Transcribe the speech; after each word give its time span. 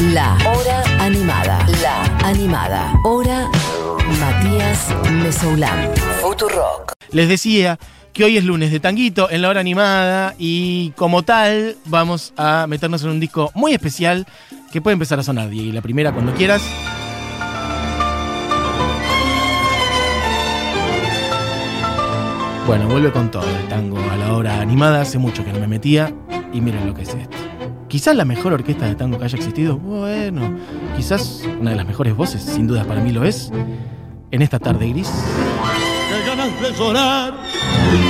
La 0.00 0.38
Hora 0.46 0.84
Animada. 1.00 1.66
La 1.82 2.04
Animada. 2.24 2.92
Hora 3.02 3.50
Matías 4.20 4.94
Mesoulán. 5.10 5.90
Futurock. 6.22 6.92
Les 7.10 7.28
decía 7.28 7.80
que 8.12 8.22
hoy 8.22 8.36
es 8.36 8.44
lunes 8.44 8.70
de 8.70 8.78
tanguito 8.78 9.28
en 9.28 9.42
la 9.42 9.48
hora 9.48 9.58
animada 9.58 10.36
y 10.38 10.90
como 10.90 11.24
tal 11.24 11.76
vamos 11.86 12.32
a 12.36 12.66
meternos 12.68 13.02
en 13.02 13.10
un 13.10 13.18
disco 13.18 13.50
muy 13.56 13.74
especial 13.74 14.24
que 14.70 14.80
puede 14.80 14.92
empezar 14.92 15.18
a 15.18 15.24
sonar, 15.24 15.50
Diego. 15.50 15.68
Y 15.68 15.72
la 15.72 15.82
primera 15.82 16.12
cuando 16.12 16.32
quieras. 16.32 16.62
Bueno, 22.68 22.86
vuelve 22.86 23.10
con 23.10 23.32
todo 23.32 23.50
el 23.50 23.66
tango 23.66 23.98
a 23.98 24.16
la 24.16 24.32
hora 24.32 24.60
animada. 24.60 25.00
Hace 25.00 25.18
mucho 25.18 25.44
que 25.44 25.52
no 25.52 25.58
me 25.58 25.66
metía 25.66 26.14
y 26.52 26.60
miren 26.60 26.86
lo 26.86 26.94
que 26.94 27.02
es 27.02 27.14
esto. 27.14 27.47
Quizás 27.88 28.14
la 28.14 28.26
mejor 28.26 28.52
orquesta 28.52 28.86
de 28.86 28.94
tango 28.94 29.18
que 29.18 29.24
haya 29.24 29.36
existido. 29.36 29.78
Bueno, 29.78 30.54
quizás 30.94 31.42
una 31.58 31.70
de 31.70 31.76
las 31.76 31.86
mejores 31.86 32.14
voces, 32.14 32.42
sin 32.42 32.66
duda 32.66 32.84
para 32.84 33.00
mí 33.00 33.12
lo 33.12 33.24
es. 33.24 33.50
En 34.30 34.42
esta 34.42 34.58
tarde 34.58 34.90
gris. 34.90 35.10
Qué 36.10 36.28
ganas 36.28 36.60
de 36.60 36.72
llorar 36.78 37.34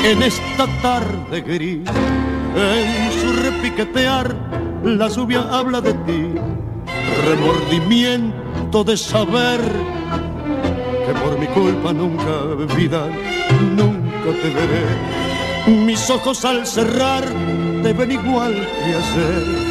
en 0.05 0.23
esta 0.23 0.67
tarde 0.83 1.41
gris. 1.43 1.89
En 2.57 3.21
su 3.21 3.41
repiquetear, 3.41 4.35
la 4.83 5.09
lluvia 5.09 5.43
habla 5.49 5.81
de 5.81 5.93
ti. 5.93 6.35
Remordimiento 7.25 8.83
de 8.83 8.97
saber 8.97 9.61
que 11.07 11.13
por 11.21 11.39
mi 11.39 11.47
culpa 11.47 11.93
nunca, 11.93 12.75
vida, 12.77 13.07
nunca 13.77 14.41
te 14.43 14.51
veré. 14.51 15.85
Mis 15.85 16.11
ojos 16.11 16.45
al 16.45 16.67
cerrar 16.67 17.25
te 17.83 17.93
ven 17.93 18.13
igual 18.13 18.55
que 18.55 18.95
ayer, 18.95 19.68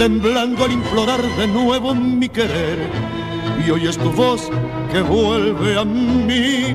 temblando 0.00 0.64
al 0.64 0.72
implorar 0.72 1.20
de 1.36 1.46
nuevo 1.46 1.94
mi 1.94 2.30
querer. 2.30 2.78
Y 3.66 3.70
hoy 3.70 3.86
es 3.86 3.98
tu 3.98 4.10
voz 4.10 4.48
que 4.90 5.02
vuelve 5.02 5.78
a 5.78 5.84
mí 5.84 6.74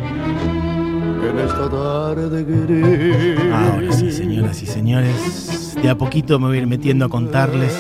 en 1.28 1.40
esta 1.40 1.68
tarde 1.68 2.44
gris. 2.44 3.52
Ahora 3.52 3.92
sí, 3.94 4.12
señoras 4.12 4.62
y 4.62 4.68
señores. 4.68 5.76
De 5.82 5.90
a 5.90 5.98
poquito 5.98 6.38
me 6.38 6.46
voy 6.50 6.58
a 6.58 6.62
ir 6.62 6.68
metiendo 6.68 7.06
a 7.06 7.10
contarles. 7.10 7.76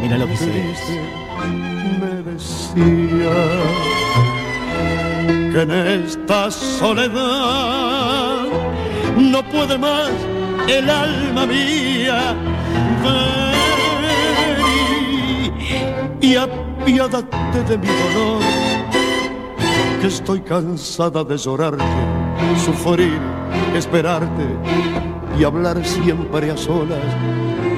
Mira 0.00 0.16
lo 0.16 0.26
que 0.26 0.36
se 0.38 0.46
ve. 0.46 0.74
me 2.00 2.22
decía 2.30 3.34
que 5.52 5.60
en 5.60 5.70
esta 5.70 6.50
soledad 6.50 8.46
no 9.18 9.42
puede 9.50 9.76
más 9.76 10.10
el 10.66 10.88
alma 10.88 11.44
mía 11.44 12.34
ver 13.04 13.49
y, 16.30 16.36
apiádate 16.36 17.64
de 17.68 17.78
mi 17.78 17.86
dolor 17.86 18.42
que 20.00 20.06
estoy 20.06 20.40
cansada 20.40 21.24
de 21.24 21.36
llorarte, 21.36 21.84
sufrir, 22.64 23.18
esperarte 23.74 24.46
y 25.38 25.44
hablar 25.44 25.84
siempre 25.84 26.50
a 26.50 26.56
solas 26.56 26.98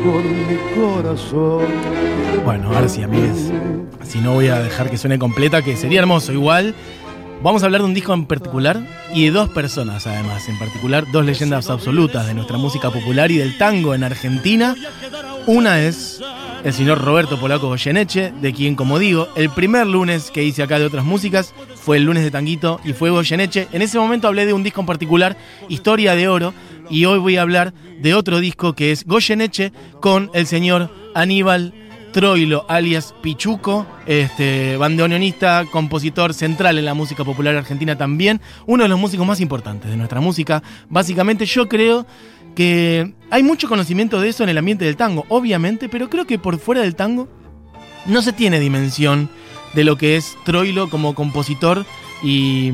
con 0.05 0.23
mi 0.47 0.57
corazón. 0.75 1.65
Bueno, 2.45 2.69
ahora 2.69 2.89
sí, 2.89 3.03
amigues. 3.03 3.51
Si 4.05 4.19
no 4.21 4.35
voy 4.35 4.49
a 4.49 4.59
dejar 4.61 4.91
que 4.91 4.99
suene 4.99 5.19
completa, 5.19 5.63
que 5.63 5.77
sería 5.77 6.01
hermoso 6.01 6.33
igual. 6.33 6.75
Vamos 7.43 7.63
a 7.63 7.67
hablar 7.67 7.81
de 7.81 7.89
un 7.89 7.95
disco 7.95 8.15
en 8.15 8.27
particular 8.27 8.81
y 9.13 9.25
de 9.25 9.33
dos 9.33 9.49
personas 9.49 10.07
además, 10.07 10.49
en 10.49 10.61
particular 10.61 11.11
dos 11.11 11.25
leyendas 11.25 11.71
absolutas 11.71 12.25
de 12.29 12.35
nuestra 12.35 12.57
música 12.57 12.91
popular 12.91 13.33
y 13.33 13.39
del 13.39 13.59
tango 13.59 13.97
en 13.97 14.05
Argentina. 14.05 14.77
Una 15.47 15.81
es 15.81 16.23
el 16.63 16.73
señor 16.73 17.03
Roberto 17.03 17.41
Polaco 17.41 17.67
Goyeneche, 17.67 18.33
de 18.41 18.53
quien, 18.53 18.77
como 18.77 19.01
digo, 19.01 19.29
el 19.35 19.51
primer 19.51 19.89
lunes 19.89 20.31
que 20.31 20.45
hice 20.45 20.63
acá 20.63 20.79
de 20.79 20.87
otras 20.87 21.05
músicas 21.05 21.53
fue 21.75 21.97
el 21.97 22.05
lunes 22.05 22.23
de 22.23 22.31
Tanguito 22.31 22.81
y 22.85 22.93
fue 22.93 23.11
Goyeneche. 23.11 23.67
En 23.73 23.83
ese 23.83 23.99
momento 23.99 24.29
hablé 24.29 24.47
de 24.47 24.53
un 24.53 24.63
disco 24.63 24.81
en 24.81 24.87
particular, 24.87 25.37
Historia 25.69 26.15
de 26.15 26.29
Oro, 26.29 26.55
y 26.91 27.07
hoy 27.07 27.19
voy 27.19 27.39
a 27.39 27.43
hablar 27.43 27.75
de 28.01 28.15
otro 28.15 28.39
disco 28.39 28.75
que 28.75 28.93
es 28.93 29.05
Goyeneche 29.05 29.73
con 30.01 30.31
el 30.33 30.47
señor 30.47 30.95
Aníbal 31.17 31.75
Troilo, 32.13 32.67
alias 32.69 33.15
Pichuco, 33.23 33.87
este, 34.07 34.77
bandoneonista, 34.77 35.65
compositor 35.71 36.35
central 36.35 36.79
en 36.79 36.85
la 36.85 36.95
música 36.95 37.25
popular 37.25 37.57
argentina 37.57 37.97
también, 37.97 38.41
uno 38.67 38.83
de 38.83 38.89
los 38.89 38.99
músicos 38.99 39.27
más 39.27 39.41
importantes 39.41 39.91
de 39.91 39.97
nuestra 39.97 40.21
música. 40.21 40.63
Básicamente 40.89 41.47
yo 41.47 41.69
creo 41.69 42.07
que 42.55 43.15
hay 43.31 43.43
mucho 43.43 43.69
conocimiento 43.69 44.21
de 44.21 44.29
eso 44.29 44.43
en 44.43 44.51
el 44.51 44.59
ambiente 44.59 44.85
del 44.85 44.97
tango, 44.97 45.25
obviamente, 45.29 45.89
pero 45.89 46.11
creo 46.11 46.27
que 46.27 46.39
por 46.39 46.59
fuera 46.59 46.83
del 46.83 46.95
tango 46.95 47.29
no 48.07 48.21
se 48.21 48.33
tiene 48.33 48.61
dimensión 48.61 49.31
de 49.73 49.85
lo 49.85 49.97
que 49.97 50.17
es 50.17 50.37
Troilo 50.45 50.91
como 50.91 51.15
compositor 51.15 51.87
y 52.23 52.73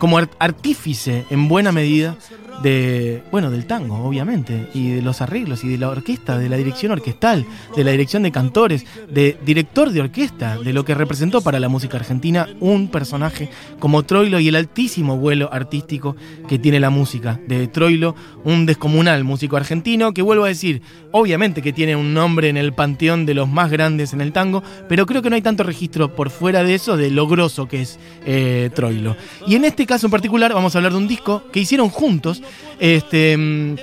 como 0.00 0.18
artífice 0.38 1.26
en 1.28 1.46
buena 1.46 1.72
medida 1.72 2.16
de, 2.62 3.22
bueno, 3.30 3.50
del 3.50 3.66
tango, 3.66 3.96
obviamente, 4.04 4.68
y 4.74 4.90
de 4.90 5.02
los 5.02 5.20
arreglos, 5.20 5.62
y 5.62 5.68
de 5.68 5.78
la 5.78 5.88
orquesta, 5.88 6.38
de 6.38 6.48
la 6.48 6.56
dirección 6.56 6.92
orquestal, 6.92 7.46
de 7.76 7.84
la 7.84 7.90
dirección 7.90 8.22
de 8.22 8.32
cantores, 8.32 8.86
de 9.10 9.38
director 9.44 9.90
de 9.90 10.00
orquesta, 10.00 10.58
de 10.58 10.72
lo 10.72 10.84
que 10.84 10.94
representó 10.94 11.42
para 11.42 11.60
la 11.60 11.68
música 11.68 11.98
argentina 11.98 12.48
un 12.60 12.88
personaje 12.88 13.50
como 13.78 14.02
Troilo 14.02 14.40
y 14.40 14.48
el 14.48 14.56
altísimo 14.56 15.16
vuelo 15.16 15.52
artístico 15.52 16.16
que 16.48 16.58
tiene 16.58 16.80
la 16.80 16.90
música 16.90 17.38
de 17.46 17.66
Troilo, 17.68 18.14
un 18.44 18.66
descomunal 18.66 19.24
músico 19.24 19.56
argentino, 19.56 20.12
que 20.12 20.22
vuelvo 20.22 20.44
a 20.44 20.48
decir, 20.48 20.82
obviamente 21.12 21.62
que 21.62 21.72
tiene 21.72 21.96
un 21.96 22.14
nombre 22.14 22.48
en 22.48 22.56
el 22.56 22.72
panteón 22.72 23.26
de 23.26 23.34
los 23.34 23.48
más 23.48 23.70
grandes 23.70 24.12
en 24.12 24.22
el 24.22 24.32
tango, 24.32 24.62
pero 24.88 25.06
creo 25.06 25.22
que 25.22 25.28
no 25.28 25.36
hay 25.36 25.42
tanto 25.42 25.62
registro 25.62 26.14
por 26.14 26.30
fuera 26.30 26.62
de 26.62 26.74
eso 26.74 26.96
de 26.96 27.10
lo 27.10 27.26
grosso 27.26 27.68
que 27.68 27.82
es 27.82 27.98
eh, 28.24 28.70
Troilo. 28.74 29.16
Y 29.46 29.56
en 29.56 29.64
este 29.64 29.86
caso 29.90 30.06
en 30.06 30.12
particular 30.12 30.54
vamos 30.54 30.72
a 30.72 30.78
hablar 30.78 30.92
de 30.92 30.98
un 30.98 31.08
disco 31.08 31.42
que 31.52 31.58
hicieron 31.58 31.88
juntos, 31.88 32.40
este, 32.78 33.36
mm, 33.36 33.74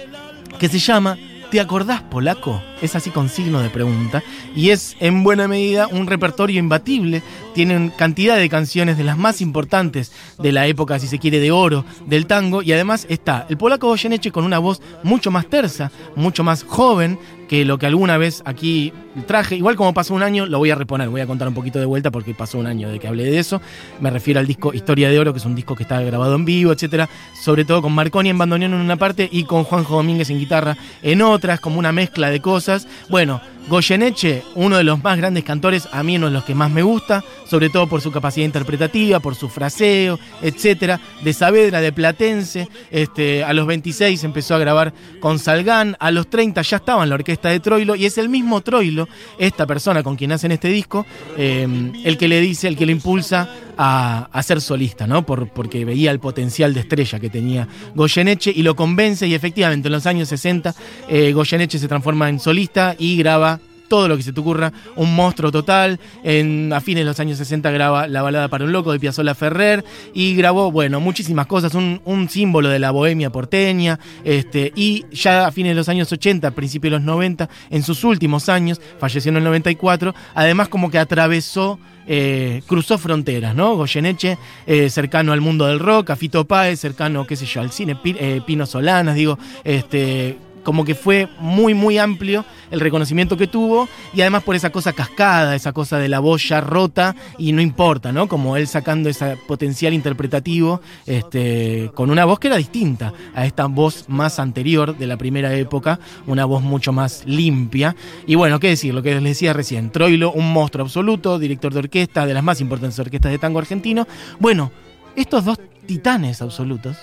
que 0.57 0.69
se 0.69 0.79
llama 0.79 1.18
¿Te 1.51 1.59
acordás 1.59 2.01
polaco? 2.01 2.63
Es 2.81 2.95
así 2.95 3.09
con 3.09 3.28
signo 3.28 3.62
de 3.62 3.69
pregunta. 3.69 4.23
Y 4.56 4.69
es 4.69 4.95
en 5.01 5.22
buena 5.23 5.50
medida 5.50 5.88
un 5.88 6.07
repertorio 6.07 6.59
imbatible. 6.59 7.23
Tienen 7.57 7.90
cantidad 7.90 8.38
de 8.38 8.50
canciones 8.50 9.00
de 9.00 9.03
las 9.03 9.18
más 9.18 9.41
importantes 9.41 10.12
de 10.38 10.51
la 10.51 10.68
época, 10.68 11.00
si 11.00 11.07
se 11.07 11.18
quiere, 11.18 11.40
de 11.40 11.50
oro 11.50 11.85
del 12.06 12.28
tango. 12.28 12.62
Y 12.62 12.72
además 12.72 13.07
está 13.09 13.47
el 13.50 13.57
polaco 13.57 13.88
Goyeneche 13.88 14.31
con 14.31 14.44
una 14.44 14.59
voz 14.59 14.79
mucho 15.01 15.31
más 15.31 15.47
tersa, 15.47 15.91
mucho 16.16 16.44
más 16.44 16.62
joven 16.62 17.18
que 17.47 17.66
lo 17.66 17.79
que 17.79 17.88
alguna 17.88 18.18
vez 18.18 18.44
aquí 18.45 18.94
traje. 19.25 19.56
Igual 19.56 19.75
como 19.75 19.91
pasó 19.91 20.13
un 20.13 20.22
año, 20.22 20.45
lo 20.45 20.59
voy 20.59 20.69
a 20.69 20.75
reponer. 20.75 21.09
Voy 21.09 21.22
a 21.22 21.25
contar 21.25 21.47
un 21.47 21.56
poquito 21.56 21.79
de 21.79 21.85
vuelta 21.85 22.12
porque 22.12 22.35
pasó 22.35 22.59
un 22.59 22.68
año 22.68 22.90
de 22.90 23.00
que 23.00 23.07
hablé 23.07 23.23
de 23.23 23.40
eso. 23.40 23.59
Me 24.01 24.12
refiero 24.12 24.39
al 24.39 24.45
disco 24.45 24.72
Historia 24.72 25.09
de 25.09 25.18
Oro, 25.18 25.34
que 25.34 25.39
es 25.39 25.45
un 25.45 25.56
disco 25.56 25.75
que 25.75 25.81
está 25.81 26.00
grabado 26.01 26.35
en 26.35 26.45
vivo, 26.45 26.72
etcétera. 26.72 27.09
Sobre 27.41 27.66
todo 27.66 27.81
con 27.81 27.91
Marconi 27.91 28.29
en 28.29 28.38
bandoneón 28.38 28.75
en 28.75 28.81
una 28.81 28.97
parte 28.97 29.28
y 29.31 29.45
con 29.45 29.63
Juanjo 29.63 29.95
Domínguez 29.95 30.29
en 30.29 30.38
guitarra 30.38 30.78
en 31.01 31.24
otras, 31.24 31.59
como 31.59 31.79
una 31.79 31.91
mezcla 31.91 32.29
de 32.29 32.39
cosas. 32.39 32.88
Bueno, 33.09 33.41
Goyeneche, 33.68 34.44
uno 34.56 34.78
de 34.78 34.84
los 34.84 35.04
más 35.04 35.18
grandes 35.18 35.44
cantores, 35.44 35.90
a 35.92 36.02
mí 36.02 36.16
uno 36.16 36.28
de 36.28 36.34
los 36.34 36.46
que 36.46 36.56
más 36.56 36.72
me 36.72 36.84
gusta, 36.84 37.24
sobre 37.46 37.70
todo 37.70 37.88
por 37.88 38.02
su 38.02 38.12
capacidad 38.12 38.46
interpretativa, 38.46 39.20
por 39.20 39.36
su 39.36 39.50
fraseo, 39.50 40.20
etcétera. 40.42 41.00
De 41.22 41.34
Saavedra, 41.34 41.82
de 41.82 41.92
Platense, 41.92 42.70
este, 42.92 43.44
a 43.44 43.54
los 43.54 43.68
26 43.68 44.24
empezó 44.24 44.56
a 44.56 44.60
grabar 44.60 44.94
con 45.20 45.38
Salgán, 45.38 45.98
a 46.00 46.12
los 46.12 46.30
30 46.30 46.62
ya 46.62 46.78
estaba 46.78 47.04
en 47.04 47.10
la 47.10 47.16
orquesta 47.16 47.50
de 47.50 47.60
Troilo, 47.60 47.96
y 47.96 48.06
es 48.06 48.18
el 48.18 48.30
mismo 48.30 48.62
Troilo, 48.62 49.10
esta 49.38 49.68
persona 49.68 50.02
con 50.02 50.16
quien 50.16 50.32
hacen 50.32 50.52
este 50.54 50.70
disco, 50.70 51.06
eh, 51.38 51.68
el 52.06 52.18
que 52.18 52.28
le 52.28 52.40
dice, 52.40 52.70
el 52.70 52.78
que 52.78 52.86
le 52.86 52.94
impulsa 52.94 53.50
a, 53.78 54.42
ser 54.44 54.62
solista, 54.62 55.08
¿no? 55.08 55.26
Por, 55.26 55.50
porque 55.50 55.86
veía 55.86 56.12
el 56.12 56.20
potencial 56.20 56.74
de 56.74 56.82
estrella 56.82 57.20
que 57.20 57.30
tenía 57.30 57.68
Goyeneche 57.96 58.52
y 58.56 58.64
lo 58.64 58.76
convence, 58.76 59.28
y 59.28 59.34
efectivamente 59.34 59.88
en 59.88 59.94
los 59.94 60.06
años 60.06 60.30
60 60.30 60.74
eh, 61.10 61.32
Goyeneche 61.34 61.80
se 61.80 61.88
transforma 61.88 62.30
en 62.30 62.40
solista 62.40 62.96
y 62.98 63.18
graba 63.18 63.60
todo 63.88 64.08
lo 64.08 64.18
que 64.18 64.24
se 64.24 64.34
te 64.34 64.40
ocurra, 64.40 64.72
un 64.96 65.16
monstruo 65.16 65.52
total. 65.52 66.00
A 66.24 66.81
fines 66.81 67.01
de 67.01 67.06
los 67.06 67.19
años 67.19 67.38
60 67.38 67.72
graba 67.72 68.07
La 68.07 68.22
balada 68.22 68.48
para 68.48 68.66
un 68.66 68.72
loco 68.72 68.92
de 68.92 69.00
Piazzolla 69.00 69.36
Ferrer 69.36 69.84
y 70.13 70.36
grabó, 70.36 70.72
bueno, 70.72 71.00
muchísimas 71.00 71.48
cosas, 71.48 71.74
un, 71.74 72.01
un 72.06 72.30
símbolo 72.30 72.69
de 72.69 72.80
la 72.80 72.92
bohemia 72.92 73.30
porteña. 73.30 74.00
Este, 74.24 74.72
y 74.75 75.06
ya 75.12 75.48
a 75.48 75.51
fines 75.51 75.72
de 75.72 75.75
los 75.75 75.90
años 75.90 76.12
80, 76.12 76.51
principios 76.51 76.92
de 76.92 76.98
los 76.98 77.06
90, 77.06 77.50
en 77.69 77.84
sus 77.84 78.04
últimos 78.04 78.50
años, 78.50 78.81
falleció 79.00 79.30
en 79.30 79.38
el 79.38 79.44
94, 79.44 80.13
además 80.36 80.68
como 80.68 80.92
que 80.92 81.00
atravesó 81.00 81.80
eh, 82.07 82.62
cruzó 82.65 82.98
fronteras, 82.98 83.54
¿no? 83.56 83.75
Goyeneche, 83.75 84.38
eh, 84.65 84.89
cercano 84.89 85.33
al 85.33 85.42
mundo 85.42 85.68
del 85.68 85.80
rock, 85.80 86.12
a 86.12 86.15
Fito 86.15 86.45
Páez, 86.45 86.80
cercano, 86.80 87.27
qué 87.27 87.36
sé 87.36 87.45
yo, 87.45 87.62
al 87.62 87.71
cine, 87.71 87.98
eh, 88.04 88.42
Pino 88.45 88.65
Solanas, 88.65 89.15
digo, 89.15 89.38
este, 89.63 90.38
como 90.68 90.84
que 90.84 90.96
fue 90.96 91.30
muy, 91.40 91.74
muy 91.74 91.98
amplio 91.98 92.44
el 92.72 92.81
reconocimiento 92.81 93.38
que 93.38 93.48
tuvo 93.48 93.88
y 94.14 94.19
además 94.19 94.44
por 94.44 94.54
esa 94.54 94.69
cosa 94.69 94.92
cascada, 94.92 95.56
esa 95.56 95.72
cosa 95.72 95.98
de 95.98 96.10
la 96.10 96.19
voz 96.19 96.46
ya 96.46 96.60
rota 96.60 97.16
y 97.38 97.54
no 97.54 97.62
importa, 97.62 98.12
¿no? 98.12 98.28
Como 98.28 98.58
él 98.58 98.68
sacando 98.68 99.08
ese 99.08 99.38
potencial 99.48 99.94
interpretativo 99.94 100.81
este, 101.06 101.90
con 101.96 102.12
una 102.12 102.25
voz 102.25 102.40
que 102.40 102.48
era 102.48 102.58
distinta 102.58 103.14
a 103.34 103.46
esta 103.46 103.68
voz 103.68 104.10
más 104.10 104.40
anterior 104.40 104.98
de 104.98 105.08
la 105.08 105.16
primera 105.16 105.56
época, 105.56 106.02
una 106.25 106.44
voz 106.44 106.62
mucho 106.62 106.92
más 106.92 107.24
limpia. 107.25 107.96
Y 108.25 108.36
bueno, 108.36 108.60
qué 108.60 108.68
decir, 108.68 108.94
lo 108.94 109.02
que 109.02 109.16
les 109.16 109.24
decía 109.24 109.54
recién, 109.54 109.90
Troilo, 109.90 110.34
un 110.34 110.52
monstruo 110.52 110.84
absoluto, 110.84 111.40
director 111.40 111.72
de 111.72 111.80
orquesta, 111.80 112.25
de 112.25 112.34
las 112.34 112.44
más 112.44 112.60
importantes 112.60 113.00
orquestas 113.00 113.31
de 113.31 113.38
tango 113.38 113.60
argentino. 113.60 114.06
Bueno, 114.38 114.74
estos 115.16 115.46
dos 115.46 115.62
titanes 115.86 116.42
absolutos 116.42 116.98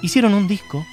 hicieron 0.00 0.32
un 0.32 0.46
disco 0.46 0.86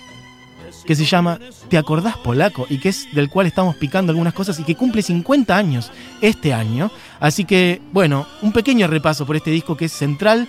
que 0.86 0.96
se 0.96 1.06
llama 1.06 1.40
¿Te 1.70 1.78
acordás 1.78 2.18
polaco? 2.18 2.66
y 2.70 2.80
que 2.80 2.90
es 2.90 3.14
del 3.14 3.30
cual 3.30 3.48
estamos 3.48 3.76
picando 3.76 4.12
algunas 4.12 4.34
cosas 4.34 4.60
y 4.60 4.64
que 4.64 4.76
cumple 4.76 5.02
50 5.02 5.56
años 5.56 5.92
este 6.22 6.54
año. 6.54 6.92
Así 7.20 7.46
que, 7.46 7.82
bueno, 7.92 8.28
un 8.42 8.52
pequeño 8.52 8.88
repaso 8.88 9.26
por 9.26 9.36
este 9.36 9.52
disco 9.52 9.76
que 9.78 9.86
es 9.86 9.92
central. 9.92 10.48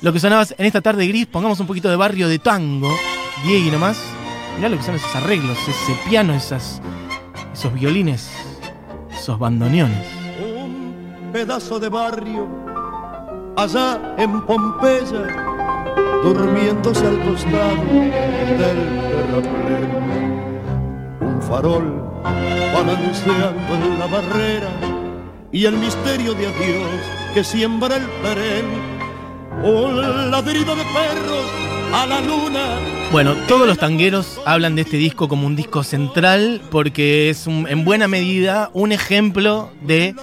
Lo 0.00 0.12
que 0.12 0.20
sonaba 0.20 0.44
en 0.56 0.66
esta 0.66 0.80
tarde 0.80 1.06
gris, 1.06 1.26
pongamos 1.26 1.60
un 1.60 1.66
poquito 1.66 1.88
de 1.88 1.96
barrio 1.96 2.28
de 2.28 2.38
tango. 2.38 2.90
Diego 3.44 3.72
nomás. 3.72 3.98
Mirá 4.56 4.68
lo 4.68 4.76
que 4.76 4.82
son 4.82 4.96
esos 4.96 5.14
arreglos, 5.14 5.56
ese 5.68 5.96
piano, 6.08 6.34
esas, 6.34 6.80
esos 7.52 7.72
violines, 7.74 8.30
esos 9.12 9.38
bandoneones. 9.38 10.04
Un 10.40 11.30
pedazo 11.32 11.78
de 11.78 11.88
barrio 11.88 12.48
allá 13.56 14.14
en 14.18 14.40
Pompeya 14.42 15.26
durmiéndose 16.22 17.06
al 17.06 17.20
costado 17.24 17.84
del 18.58 18.80
terraplén. 19.10 19.90
Un 21.20 21.42
farol 21.42 22.08
balanceando 22.74 23.74
en 23.74 23.98
la 23.98 24.06
barrera 24.06 24.70
y 25.52 25.64
el 25.64 25.76
misterio 25.76 26.34
de 26.34 26.46
adiós 26.46 27.00
que 27.34 27.44
siembra 27.44 27.96
el 27.96 28.06
perén. 28.22 28.66
Un 29.62 30.30
ladrido 30.30 30.76
de 30.76 30.84
perros 30.84 31.44
a 31.92 32.06
la 32.06 32.20
luna. 32.20 32.78
Bueno, 33.10 33.34
todos 33.48 33.66
los 33.66 33.78
tangueros 33.78 34.40
hablan 34.44 34.76
de 34.76 34.82
este 34.82 34.98
disco 34.98 35.28
como 35.28 35.46
un 35.46 35.56
disco 35.56 35.82
central 35.82 36.60
porque 36.70 37.30
es 37.30 37.46
en 37.46 37.84
buena 37.84 38.06
medida 38.06 38.70
un 38.74 38.92
ejemplo 38.92 39.70
de 39.80 40.14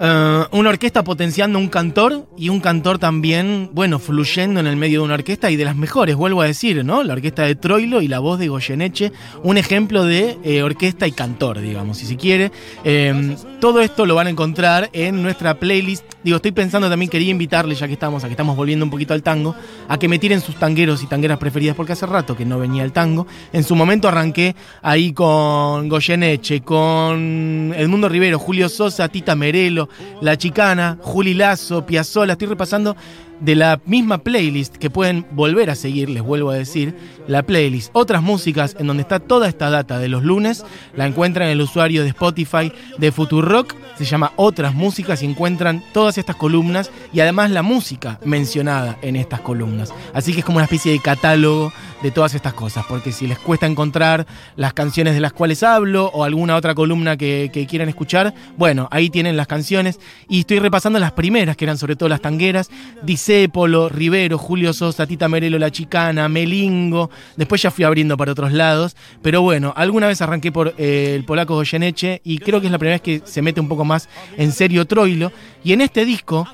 eh, 0.00 0.44
una 0.52 0.70
orquesta 0.70 1.04
potenciando 1.04 1.58
un 1.58 1.68
cantor 1.68 2.28
y 2.36 2.48
un 2.48 2.60
cantor 2.60 2.98
también, 2.98 3.70
bueno, 3.72 3.98
fluyendo 3.98 4.60
en 4.60 4.66
el 4.66 4.76
medio 4.76 5.00
de 5.00 5.04
una 5.04 5.14
orquesta 5.14 5.50
y 5.50 5.56
de 5.56 5.64
las 5.64 5.76
mejores, 5.76 6.16
vuelvo 6.16 6.42
a 6.42 6.46
decir, 6.46 6.84
¿no? 6.84 7.02
La 7.02 7.14
orquesta 7.14 7.42
de 7.42 7.54
Troilo 7.54 8.02
y 8.02 8.08
la 8.08 8.18
voz 8.18 8.38
de 8.38 8.48
Goyeneche, 8.48 9.12
un 9.42 9.56
ejemplo 9.56 10.04
de 10.04 10.38
eh, 10.44 10.62
orquesta 10.62 11.06
y 11.06 11.12
cantor, 11.12 11.60
digamos, 11.60 11.98
si 11.98 12.06
se 12.06 12.16
quiere. 12.16 12.52
Eh, 12.84 13.36
todo 13.60 13.80
esto 13.80 14.06
lo 14.06 14.14
van 14.14 14.26
a 14.26 14.30
encontrar 14.30 14.90
en 14.92 15.22
nuestra 15.22 15.58
playlist. 15.58 16.04
Digo, 16.26 16.38
estoy 16.38 16.50
pensando 16.50 16.90
también, 16.90 17.08
quería 17.08 17.30
invitarles, 17.30 17.78
ya 17.78 17.86
que 17.86 17.92
estamos, 17.92 18.24
a 18.24 18.26
que 18.26 18.32
estamos 18.32 18.56
volviendo 18.56 18.84
un 18.84 18.90
poquito 18.90 19.14
al 19.14 19.22
tango, 19.22 19.54
a 19.86 19.96
que 19.96 20.08
me 20.08 20.18
tiren 20.18 20.40
sus 20.40 20.56
tangueros 20.56 21.00
y 21.04 21.06
tangueras 21.06 21.38
preferidas, 21.38 21.76
porque 21.76 21.92
hace 21.92 22.04
rato 22.04 22.36
que 22.36 22.44
no 22.44 22.58
venía 22.58 22.82
el 22.82 22.90
tango. 22.90 23.28
En 23.52 23.62
su 23.62 23.76
momento 23.76 24.08
arranqué 24.08 24.56
ahí 24.82 25.12
con 25.12 25.88
Goyeneche, 25.88 26.62
con 26.62 27.72
Edmundo 27.76 28.08
Rivero, 28.08 28.40
Julio 28.40 28.68
Sosa, 28.68 29.08
Tita 29.08 29.36
Merelo, 29.36 29.88
La 30.20 30.36
Chicana, 30.36 30.98
Juli 31.00 31.32
Lazo, 31.32 31.86
Piazzola. 31.86 32.32
Estoy 32.32 32.48
repasando 32.48 32.96
de 33.40 33.54
la 33.54 33.80
misma 33.84 34.18
playlist 34.18 34.76
que 34.76 34.90
pueden 34.90 35.26
volver 35.32 35.70
a 35.70 35.74
seguir, 35.74 36.08
les 36.08 36.22
vuelvo 36.22 36.50
a 36.50 36.54
decir, 36.54 36.94
la 37.26 37.42
playlist. 37.42 37.90
Otras 37.92 38.22
músicas 38.22 38.76
en 38.78 38.86
donde 38.86 39.02
está 39.02 39.20
toda 39.20 39.48
esta 39.48 39.70
data 39.70 39.98
de 39.98 40.08
los 40.08 40.22
lunes, 40.22 40.64
la 40.94 41.06
encuentran 41.06 41.46
en 41.48 41.52
el 41.52 41.60
usuario 41.60 42.02
de 42.02 42.08
Spotify 42.08 42.72
de 42.98 43.12
Futurock, 43.12 43.74
se 43.96 44.04
llama 44.04 44.32
Otras 44.36 44.74
Músicas 44.74 45.22
y 45.22 45.26
encuentran 45.26 45.82
todas 45.92 46.18
estas 46.18 46.36
columnas 46.36 46.90
y 47.12 47.20
además 47.20 47.50
la 47.50 47.62
música 47.62 48.20
mencionada 48.24 48.98
en 49.02 49.16
estas 49.16 49.40
columnas. 49.40 49.92
Así 50.12 50.32
que 50.32 50.40
es 50.40 50.44
como 50.44 50.56
una 50.56 50.64
especie 50.64 50.92
de 50.92 51.00
catálogo 51.00 51.72
de 52.06 52.12
todas 52.12 52.36
estas 52.36 52.54
cosas, 52.54 52.86
porque 52.88 53.10
si 53.10 53.26
les 53.26 53.36
cuesta 53.36 53.66
encontrar 53.66 54.28
las 54.54 54.72
canciones 54.74 55.14
de 55.14 55.20
las 55.20 55.32
cuales 55.32 55.64
hablo 55.64 56.06
o 56.14 56.22
alguna 56.22 56.54
otra 56.54 56.72
columna 56.72 57.16
que, 57.16 57.66
quieran 57.68 57.88
escuchar, 57.88 58.32
bueno, 58.56 58.86
ahí 58.92 59.10
tienen 59.10 59.36
las 59.36 59.48
canciones. 59.48 59.98
Y 60.28 60.40
estoy 60.40 60.60
repasando 60.60 61.00
las 61.00 61.10
primeras, 61.10 61.56
que 61.56 61.64
eran 61.64 61.78
sobre 61.78 61.96
todo 61.96 62.08
las 62.08 62.20
tangueras, 62.20 62.70
Disépolo, 63.02 63.88
Rivero, 63.88 64.38
Julio 64.38 64.72
Sosa, 64.72 65.04
Tita 65.08 65.26
Merelo, 65.26 65.58
La 65.58 65.72
Chicana, 65.72 66.28
Melingo, 66.28 67.10
después 67.36 67.60
ya 67.60 67.72
fui 67.72 67.82
abriendo 67.82 68.16
para 68.16 68.30
otros 68.30 68.52
lados, 68.52 68.94
pero 69.20 69.42
bueno, 69.42 69.74
alguna 69.76 70.06
vez 70.06 70.22
arranqué 70.22 70.52
por 70.52 70.76
eh, 70.78 71.14
el 71.16 71.24
polaco 71.24 71.56
Goyeneche 71.56 72.20
y 72.22 72.38
creo 72.38 72.60
que 72.60 72.66
es 72.66 72.72
la 72.72 72.78
primera 72.78 72.94
vez 72.94 73.02
que 73.02 73.20
se 73.24 73.42
mete 73.42 73.60
un 73.60 73.66
poco 73.66 73.84
más 73.84 74.08
en 74.36 74.52
serio 74.52 74.86
Troilo, 74.86 75.32
y 75.64 75.72
en 75.72 75.80
este 75.80 76.04
disco 76.04 76.46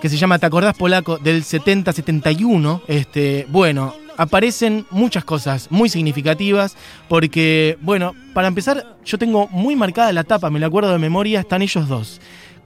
que 0.00 0.08
se 0.08 0.16
llama 0.16 0.38
¿Te 0.38 0.46
acordás 0.46 0.76
polaco? 0.76 1.18
del 1.18 1.42
70-71, 1.42 2.82
este, 2.86 3.46
bueno, 3.50 3.92
aparecen 4.20 4.84
muchas 4.90 5.24
cosas 5.24 5.68
muy 5.70 5.88
significativas 5.88 6.76
porque, 7.08 7.78
bueno, 7.80 8.14
para 8.34 8.48
empezar, 8.48 8.98
yo 9.02 9.16
tengo 9.16 9.48
muy 9.48 9.76
marcada 9.76 10.12
la 10.12 10.24
tapa, 10.24 10.50
me 10.50 10.60
la 10.60 10.66
acuerdo 10.66 10.92
de 10.92 10.98
memoria, 10.98 11.40
están 11.40 11.62
ellos 11.62 11.88
dos 11.88 12.20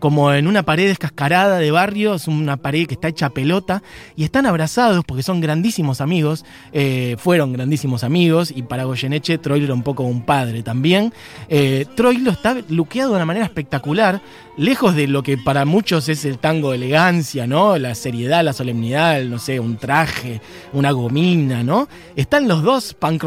como 0.05 0.35
en 0.35 0.47
una 0.47 0.65
pared 0.65 0.87
descascarada 0.87 1.57
de 1.57 1.71
barrio, 1.71 2.13
es 2.13 2.29
una 2.29 2.59
pared 2.59 2.87
que 2.87 2.93
está 2.93 3.09
hecha 3.09 3.31
pelota, 3.31 3.83
y 4.17 4.25
están 4.25 4.45
abrazados 4.45 5.03
porque 5.03 5.23
son 5.23 5.41
grandísimos 5.41 6.03
amigos, 6.03 6.45
eh, 6.75 7.17
fueron 7.19 7.55
grandísimos 7.55 8.05
amigos, 8.05 8.53
y 8.55 8.65
para 8.65 8.85
Goyeneche 8.85 9.39
Troilo 9.39 9.65
era 9.65 9.73
un 9.73 9.83
poco 9.83 10.03
un 10.03 10.21
padre 10.21 10.63
también. 10.63 11.15
Eh, 11.49 11.87
Troilo 11.95 12.33
está 12.33 12.55
luqueado 12.69 13.13
de 13.13 13.17
una 13.17 13.25
manera 13.25 13.47
espectacular, 13.47 14.21
lejos 14.59 14.95
de 14.95 15.07
lo 15.07 15.23
que 15.23 15.39
para 15.39 15.65
muchos 15.65 16.11
es 16.11 16.27
el 16.27 16.37
tango 16.37 16.73
de 16.73 16.77
elegancia, 16.77 17.47
¿no? 17.47 17.79
La 17.79 17.95
seriedad, 17.95 18.45
la 18.45 18.53
solemnidad, 18.53 19.23
no 19.23 19.39
sé, 19.39 19.59
un 19.59 19.79
traje, 19.79 20.43
una 20.75 20.91
gomina, 20.91 21.63
¿no? 21.63 21.89
Están 22.15 22.47
los 22.47 22.63
dos 22.63 22.93
punk 22.93 23.25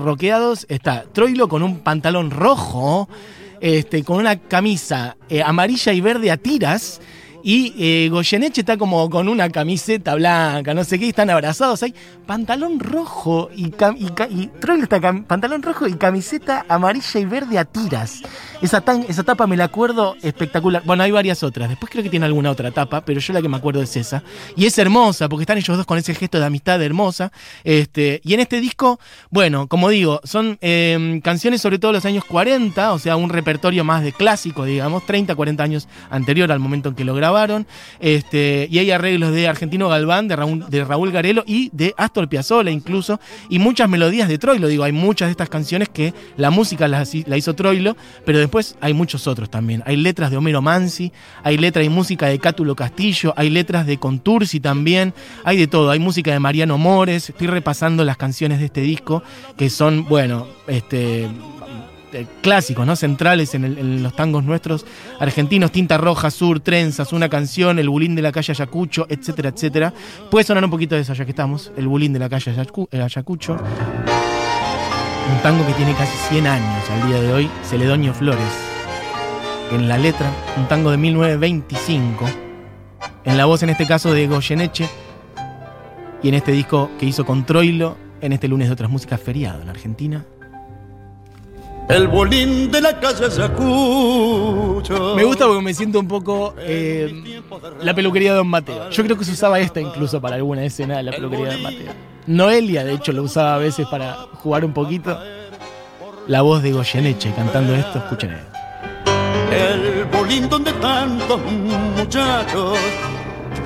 está 0.70 1.06
Troilo 1.12 1.48
con 1.48 1.64
un 1.64 1.80
pantalón 1.80 2.30
rojo, 2.30 3.10
este, 3.62 4.04
con 4.04 4.18
una 4.18 4.40
camisa 4.40 5.18
eh, 5.30 5.42
amarilla 5.42 5.94
y 5.94 6.02
verde 6.02 6.32
a 6.32 6.38
tiras 6.38 7.02
y 7.44 7.74
eh, 7.78 8.10
Goyeneche 8.10 8.62
está 8.62 8.78
como 8.78 9.10
con 9.10 9.28
una 9.28 9.50
camiseta 9.50 10.16
blanca, 10.16 10.74
no 10.74 10.84
sé 10.84 11.00
qué, 11.00 11.10
están 11.10 11.30
abrazados. 11.30 11.84
Hay 11.84 11.94
pantalón 12.26 12.80
rojo 12.80 13.50
y, 13.56 13.68
y, 13.68 14.50
está 14.82 15.00
pantalón 15.24 15.64
rojo 15.64 15.88
y 15.88 15.94
camiseta 15.94 16.66
amarilla 16.68 17.20
y 17.20 17.26
verde 17.26 17.58
a 17.58 17.66
tiras. 17.66 18.22
Esa, 18.62 18.84
esa 19.08 19.24
tapa 19.24 19.48
me 19.48 19.56
la 19.56 19.66
acuerdo 19.66 20.16
espectacular. 20.22 20.84
Bueno, 20.86 21.04
hay 21.04 21.12
varias 21.12 21.44
otras. 21.44 21.70
Después 21.70 21.92
creo 21.92 22.04
que 22.04 22.10
tiene 22.10 22.26
alguna 22.26 22.52
otra 22.52 22.72
tapa, 22.72 23.02
pero 23.02 23.20
yo 23.20 23.34
la 23.34 23.42
que 23.42 23.50
me 23.50 23.58
acuerdo 23.58 23.82
es 23.82 23.96
esa. 23.96 24.24
Y 24.56 24.66
es 24.66 24.78
hermosa, 24.78 25.30
porque 25.30 25.44
están 25.44 25.58
ellos 25.58 25.78
dos 25.78 25.86
con 25.86 25.98
ese 25.98 26.16
gesto 26.16 26.40
de 26.40 26.46
amistad 26.46 26.82
hermosa. 26.82 27.32
Este, 27.64 28.22
y 28.24 28.34
en 28.34 28.40
este 28.40 28.60
disco, 28.60 29.00
bueno, 29.30 29.68
como 29.68 29.90
digo, 29.90 30.22
son 30.24 30.58
em, 30.62 31.22
canciones 31.22 31.62
sobre 31.62 31.80
todo 31.80 31.92
los 31.92 32.06
años 32.06 32.26
40, 32.26 32.94
o 32.94 33.00
sea, 33.00 33.16
un 33.16 33.30
repertorio 33.30 33.84
más 33.84 34.04
de 34.04 34.12
clásico, 34.12 34.66
digamos, 34.66 35.06
30, 35.06 35.36
40 35.36 35.64
años 35.64 35.88
anterior 36.10 36.52
al 36.52 36.60
momento 36.60 36.90
en 36.90 36.96
que 36.96 37.04
lo 37.04 37.14
este, 38.00 38.68
y 38.70 38.80
hay 38.80 38.92
arreglos 38.92 39.34
de 39.34 39.48
Argentino 39.48 39.90
Galván, 39.90 40.28
de 40.28 40.86
Raúl, 40.86 41.12
Garelo 41.12 41.44
y 41.46 41.70
de 41.74 41.94
Astor 41.98 42.28
Piazzolla 42.28 42.72
incluso, 42.72 43.20
y 43.50 43.60
muchas 43.60 43.90
melodías 43.90 44.28
de 44.30 44.38
Troilo. 44.38 44.68
Digo, 44.68 44.84
hay 44.84 44.92
muchas 44.92 45.28
de 45.28 45.32
estas 45.32 45.50
canciones 45.50 45.90
que 45.90 46.14
la 46.36 46.50
música 46.50 46.88
la, 46.88 47.04
hizo 47.38 47.54
Troilo, 47.56 47.96
pero 48.26 48.40
después 48.40 48.76
hay 48.82 48.94
muchos 48.94 49.28
otros 49.28 49.50
también. 49.50 49.84
Hay 49.86 49.98
letras 49.98 50.32
de 50.32 50.38
Homero 50.38 50.62
Mansi, 50.62 51.12
hay 51.44 51.58
letras 51.58 51.86
y 51.86 51.90
música 51.90 52.28
de 52.28 52.40
Cátulo 52.40 52.76
Castillo, 52.76 53.34
hay 53.36 53.50
letras 53.50 53.86
de 53.86 53.98
Contursi 53.98 54.60
también, 54.60 55.14
hay 55.44 55.58
de 55.58 55.68
todo. 55.68 55.92
Hay 55.92 56.00
música 56.00 56.32
de 56.32 56.40
Mariano 56.40 56.78
Mores. 56.78 57.30
Estoy 57.30 57.48
repasando 57.48 58.04
las 58.04 58.18
canciones 58.18 58.60
de 58.60 58.66
este 58.66 58.82
disco 58.82 59.24
que 59.58 59.70
son, 59.70 60.06
bueno, 60.08 60.48
este 60.68 61.28
clásicos, 62.42 62.86
¿no? 62.86 62.96
Centrales 62.96 63.54
en, 63.56 64.04
los 64.04 64.16
tangos 64.16 64.44
nuestros 64.44 64.86
argentinos, 65.20 65.72
Tinta 65.72 65.98
Roja, 65.98 66.32
Sur, 66.32 66.60
Trenzas, 66.60 67.14
una 67.14 67.30
canción, 67.30 67.80
el 67.80 67.90
bulín 67.90 68.16
de 68.16 68.22
la 68.22 68.32
calle 68.32 68.52
Ayacucho, 68.52 69.06
etcétera, 69.10 69.50
etcétera. 69.50 69.94
Puede 70.32 70.46
sonar 70.46 70.64
un 70.64 70.72
poquito 70.72 70.96
de 70.96 71.02
eso 71.02 71.14
ya 71.14 71.26
que 71.26 71.32
estamos, 71.32 71.72
el 71.78 71.88
bulín 71.88 72.14
de 72.14 72.20
la 72.20 72.30
calle 72.30 72.54
eh, 72.92 73.02
Ayacucho. 73.02 73.58
Un 75.30 75.42
tango 75.44 75.66
que 75.68 75.74
tiene 75.74 75.94
casi 75.94 76.18
100 76.30 76.48
años 76.48 76.90
al 76.90 77.08
día 77.08 77.22
de 77.22 77.34
hoy, 77.34 77.50
Celedonio 77.64 78.14
Flores. 78.14 78.40
En 79.72 79.90
la 79.90 79.98
letra, 79.98 80.32
un 80.56 80.68
tango 80.68 80.92
de 80.92 80.98
1925. 80.98 82.26
En 83.26 83.38
la 83.38 83.46
voz, 83.46 83.62
en 83.64 83.70
este 83.70 83.86
caso, 83.86 84.14
de 84.14 84.28
Goyeneche. 84.28 84.88
Y 86.24 86.30
en 86.30 86.36
este 86.36 86.54
disco 86.54 86.90
que 86.98 87.06
hizo 87.06 87.26
con 87.26 87.46
Troilo, 87.46 87.98
en 88.22 88.32
este 88.32 88.48
lunes 88.48 88.70
de 88.70 88.74
otras 88.74 88.90
músicas 88.90 89.20
feriado 89.20 89.62
en 89.62 89.70
Argentina, 89.70 90.26
el 91.90 92.08
bolín 92.08 92.70
de 92.72 92.82
la 92.82 93.00
calle 93.00 93.26
Ayacucho. 93.26 95.16
Me 95.16 95.24
gusta 95.24 95.46
porque 95.46 95.62
me 95.62 95.74
siento 95.74 96.00
un 96.00 96.08
poco 96.08 96.54
eh, 96.60 97.42
la 97.82 97.94
peluquería 97.94 98.32
de 98.32 98.38
Don 98.38 98.48
Mateo. 98.48 98.90
Yo 98.90 99.04
creo 99.04 99.18
que 99.18 99.26
se 99.26 99.32
usaba 99.32 99.60
esta 99.60 99.80
incluso 99.80 100.20
para 100.20 100.36
alguna 100.36 100.64
escena 100.64 100.98
de 100.98 101.04
la 101.04 101.12
peluquería 101.12 101.48
de 101.48 101.54
Don 101.54 101.64
Mateo. 101.64 101.94
Noelia, 102.28 102.84
de 102.84 102.94
hecho, 102.94 103.14
lo 103.14 103.24
usaba 103.24 103.56
a 103.56 103.58
veces 103.58 103.88
para 103.88 104.14
jugar 104.34 104.66
un 104.66 104.74
poquito. 104.74 105.18
la 106.28 106.42
voz 106.42 106.62
de 106.62 106.74
Goyeneche 106.74 107.32
cantando 107.34 107.74
esto, 107.74 108.00
escuchen 108.00 108.32
esto. 108.32 108.58
El 109.50 110.06
bolín 110.06 110.50
donde 110.50 110.74
tantos 110.74 111.40
muchachos 111.42 112.78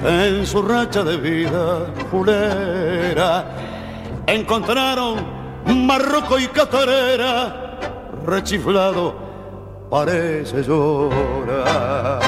en 0.06 0.46
su 0.46 0.62
racha 0.62 1.04
de 1.04 1.18
vida 1.18 1.92
fulera 2.12 3.46
encontraron 4.28 5.25
Marroco 5.66 6.40
y 6.40 6.48
Catarera 6.48 7.71
rechiflado 8.25 9.16
parece 9.90 10.63
llorar. 10.63 12.20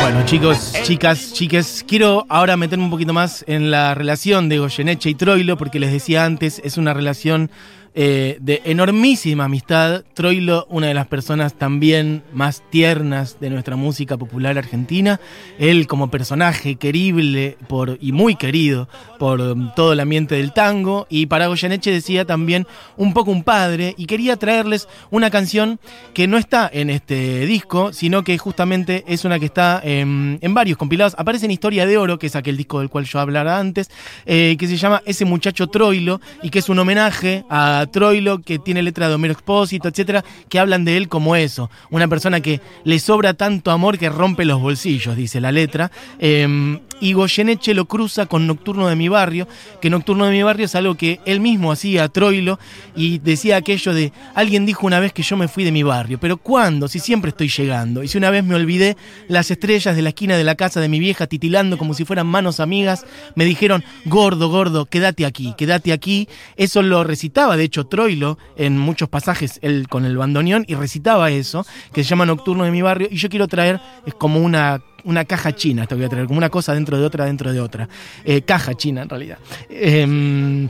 Bueno, 0.00 0.24
chicos, 0.26 0.74
chicas, 0.82 1.32
chiques, 1.32 1.84
quiero 1.86 2.26
ahora 2.28 2.56
meterme 2.56 2.84
un 2.84 2.90
poquito 2.90 3.12
más 3.12 3.44
en 3.46 3.70
la 3.70 3.94
relación 3.94 4.48
de 4.48 4.58
Goyeneche 4.58 5.10
y 5.10 5.14
Troilo, 5.14 5.56
porque 5.56 5.80
les 5.80 5.92
decía 5.92 6.24
antes, 6.24 6.60
es 6.64 6.76
una 6.76 6.92
relación 6.92 7.50
eh, 7.96 8.38
de 8.40 8.60
enormísima 8.64 9.44
amistad. 9.44 10.02
Troilo, 10.14 10.66
una 10.68 10.88
de 10.88 10.94
las 10.94 11.06
personas 11.06 11.54
también 11.54 12.24
más 12.32 12.62
tiernas 12.70 13.38
de 13.38 13.50
nuestra 13.50 13.76
música 13.76 14.16
popular 14.16 14.58
argentina. 14.58 15.20
Él 15.60 15.86
como 15.86 16.10
personaje 16.10 16.74
querible 16.74 17.56
por, 17.68 17.98
y 18.00 18.10
muy 18.10 18.34
querido 18.34 18.88
por 19.20 19.40
um, 19.40 19.72
todo 19.76 19.92
el 19.92 20.00
ambiente 20.00 20.34
del 20.34 20.52
tango. 20.52 21.06
Y 21.08 21.26
para 21.26 21.46
Goyeneche 21.46 21.92
decía 21.92 22.24
también 22.24 22.66
un 22.96 23.14
poco 23.14 23.30
un 23.30 23.44
padre. 23.44 23.94
Y 23.96 24.06
quería 24.06 24.36
traerles 24.36 24.88
una 25.10 25.30
canción 25.30 25.78
que 26.14 26.26
no 26.26 26.36
está 26.36 26.68
en 26.72 26.90
este 26.90 27.46
disco, 27.46 27.92
sino 27.92 28.24
que 28.24 28.36
justamente 28.38 29.04
es 29.06 29.24
una 29.24 29.38
que 29.38 29.46
está 29.46 29.80
en, 29.84 30.40
varios 30.48 30.78
compilados. 30.78 31.14
Aparece 31.16 31.44
en 31.44 31.52
Historia 31.52 31.86
de 31.86 31.96
Oro, 31.96 32.18
que 32.18 32.26
es 32.26 32.34
aquel 32.34 32.56
disco 32.56 32.80
del 32.80 32.90
cual 32.90 33.04
yo 33.04 33.20
hablara 33.20 33.58
antes, 33.58 33.88
eh, 34.26 34.56
que 34.58 34.66
se 34.66 34.76
llama 34.76 35.00
Ese 35.06 35.24
muchacho 35.24 35.68
Troilo 35.68 36.20
y 36.42 36.50
que 36.50 36.58
es 36.58 36.68
un 36.68 36.80
homenaje 36.80 37.44
a 37.48 37.83
Troilo, 37.86 38.40
que 38.40 38.58
tiene 38.58 38.82
letra 38.82 39.08
de 39.08 39.14
Homero 39.14 39.32
Expósito, 39.32 39.88
etcétera, 39.88 40.24
que 40.48 40.58
hablan 40.58 40.84
de 40.84 40.96
él 40.96 41.08
como 41.08 41.36
eso. 41.36 41.70
Una 41.90 42.08
persona 42.08 42.40
que 42.40 42.60
le 42.84 42.98
sobra 42.98 43.34
tanto 43.34 43.70
amor 43.70 43.98
que 43.98 44.08
rompe 44.08 44.44
los 44.44 44.60
bolsillos, 44.60 45.16
dice 45.16 45.40
la 45.40 45.52
letra. 45.52 45.90
Em, 46.18 46.80
y 47.04 47.12
Goyeneche 47.12 47.74
lo 47.74 47.84
cruza 47.84 48.24
con 48.24 48.46
Nocturno 48.46 48.88
de 48.88 48.96
mi 48.96 49.10
barrio, 49.10 49.46
que 49.82 49.90
Nocturno 49.90 50.24
de 50.24 50.32
mi 50.32 50.42
barrio 50.42 50.64
es 50.64 50.74
algo 50.74 50.94
que 50.94 51.20
él 51.26 51.38
mismo 51.38 51.70
hacía 51.70 52.08
Troilo 52.08 52.58
y 52.96 53.18
decía 53.18 53.58
aquello 53.58 53.92
de, 53.92 54.10
alguien 54.34 54.64
dijo 54.64 54.86
una 54.86 55.00
vez 55.00 55.12
que 55.12 55.22
yo 55.22 55.36
me 55.36 55.46
fui 55.46 55.64
de 55.64 55.70
mi 55.70 55.82
barrio, 55.82 56.18
pero 56.18 56.38
¿cuándo? 56.38 56.88
Si 56.88 57.00
siempre 57.00 57.28
estoy 57.28 57.48
llegando. 57.48 58.02
Y 58.02 58.08
si 58.08 58.16
una 58.16 58.30
vez 58.30 58.42
me 58.42 58.54
olvidé, 58.54 58.96
las 59.28 59.50
estrellas 59.50 59.94
de 59.94 60.00
la 60.00 60.08
esquina 60.08 60.38
de 60.38 60.44
la 60.44 60.54
casa 60.54 60.80
de 60.80 60.88
mi 60.88 60.98
vieja 60.98 61.26
titilando 61.26 61.76
como 61.76 61.92
si 61.92 62.06
fueran 62.06 62.26
manos 62.26 62.58
amigas, 62.58 63.04
me 63.34 63.44
dijeron, 63.44 63.84
gordo, 64.06 64.48
gordo, 64.48 64.86
quédate 64.86 65.26
aquí, 65.26 65.52
quédate 65.58 65.92
aquí. 65.92 66.26
Eso 66.56 66.80
lo 66.80 67.04
recitaba, 67.04 67.58
de 67.58 67.64
hecho, 67.64 67.84
Troilo 67.84 68.38
en 68.56 68.78
muchos 68.78 69.10
pasajes 69.10 69.60
con 69.90 70.06
el 70.06 70.16
bandoneón 70.16 70.64
y 70.66 70.74
recitaba 70.74 71.30
eso, 71.30 71.66
que 71.92 72.02
se 72.02 72.08
llama 72.08 72.24
Nocturno 72.24 72.64
de 72.64 72.70
mi 72.70 72.80
barrio, 72.80 73.08
y 73.10 73.16
yo 73.16 73.28
quiero 73.28 73.46
traer, 73.46 73.78
es 74.06 74.14
como 74.14 74.40
una 74.40 74.80
una 75.04 75.24
caja 75.24 75.54
china, 75.54 75.82
esto 75.82 75.96
voy 75.96 76.04
a 76.04 76.08
traer, 76.08 76.26
como 76.26 76.38
una 76.38 76.50
cosa 76.50 76.74
dentro 76.74 76.98
de 76.98 77.04
otra, 77.04 77.26
dentro 77.26 77.52
de 77.52 77.60
otra. 77.60 77.88
Eh, 78.24 78.42
caja 78.42 78.74
china, 78.74 79.02
en 79.02 79.08
realidad. 79.08 79.38
Em, 79.68 80.68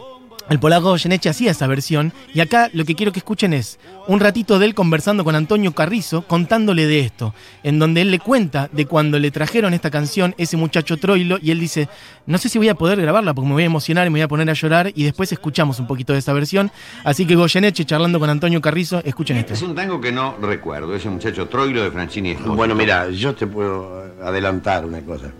el 0.50 0.58
polaco 0.58 0.90
Goyeneche 0.90 1.30
hacía 1.30 1.52
esa 1.52 1.66
versión 1.66 2.12
y 2.34 2.40
acá 2.40 2.68
lo 2.72 2.84
que 2.84 2.94
quiero 2.94 3.12
que 3.12 3.20
escuchen 3.20 3.54
es 3.54 3.78
un 4.06 4.20
ratito 4.20 4.58
de 4.58 4.66
él 4.66 4.74
conversando 4.74 5.24
con 5.24 5.34
Antonio 5.34 5.72
Carrizo, 5.72 6.26
contándole 6.26 6.86
de 6.86 7.00
esto, 7.00 7.34
en 7.62 7.78
donde 7.78 8.02
él 8.02 8.10
le 8.10 8.18
cuenta 8.18 8.68
de 8.70 8.84
cuando 8.84 9.18
le 9.18 9.30
trajeron 9.30 9.72
esta 9.72 9.90
canción, 9.90 10.34
ese 10.36 10.58
muchacho 10.58 10.98
Troilo, 10.98 11.38
y 11.40 11.50
él 11.50 11.58
dice, 11.58 11.88
no 12.26 12.36
sé 12.36 12.50
si 12.50 12.58
voy 12.58 12.68
a 12.68 12.74
poder 12.74 13.00
grabarla 13.00 13.32
porque 13.32 13.48
me 13.48 13.54
voy 13.54 13.62
a 13.62 13.66
emocionar 13.66 14.06
y 14.06 14.10
me 14.10 14.18
voy 14.18 14.22
a 14.22 14.28
poner 14.28 14.50
a 14.50 14.52
llorar 14.52 14.92
y 14.94 15.04
después 15.04 15.32
escuchamos 15.32 15.80
un 15.80 15.86
poquito 15.86 16.12
de 16.12 16.18
esa 16.18 16.34
versión. 16.34 16.70
Así 17.04 17.26
que 17.26 17.34
Goyeneche 17.34 17.86
charlando 17.86 18.20
con 18.20 18.28
Antonio 18.28 18.60
Carrizo, 18.60 19.00
escuchen 19.04 19.38
esto. 19.38 19.54
Es 19.54 19.62
un 19.62 19.74
tango 19.74 20.00
que 20.00 20.12
no 20.12 20.36
recuerdo, 20.36 20.94
ese 20.94 21.08
muchacho 21.08 21.48
Troilo 21.48 21.82
de 21.82 21.90
Franchini 21.90 22.34
Bueno, 22.34 22.74
mira, 22.74 23.08
yo 23.10 23.34
te 23.34 23.46
puedo 23.46 24.04
adelantar 24.22 24.84
una 24.84 25.00
cosa. 25.00 25.32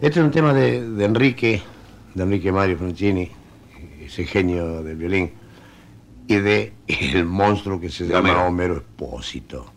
Este 0.00 0.20
es 0.20 0.24
un 0.24 0.30
tema 0.30 0.52
de, 0.52 0.86
de 0.86 1.04
Enrique, 1.04 1.62
de 2.14 2.22
Enrique 2.22 2.52
Mario 2.52 2.76
Franchini 2.76 3.41
ese 4.12 4.26
genio 4.26 4.82
del 4.82 4.96
violín, 4.96 5.30
y 6.28 6.36
de 6.36 6.74
el 6.86 7.24
monstruo 7.24 7.80
que 7.80 7.88
se 7.88 8.06
llama 8.06 8.44
Homero 8.44 8.76
Espósito. 8.76 9.72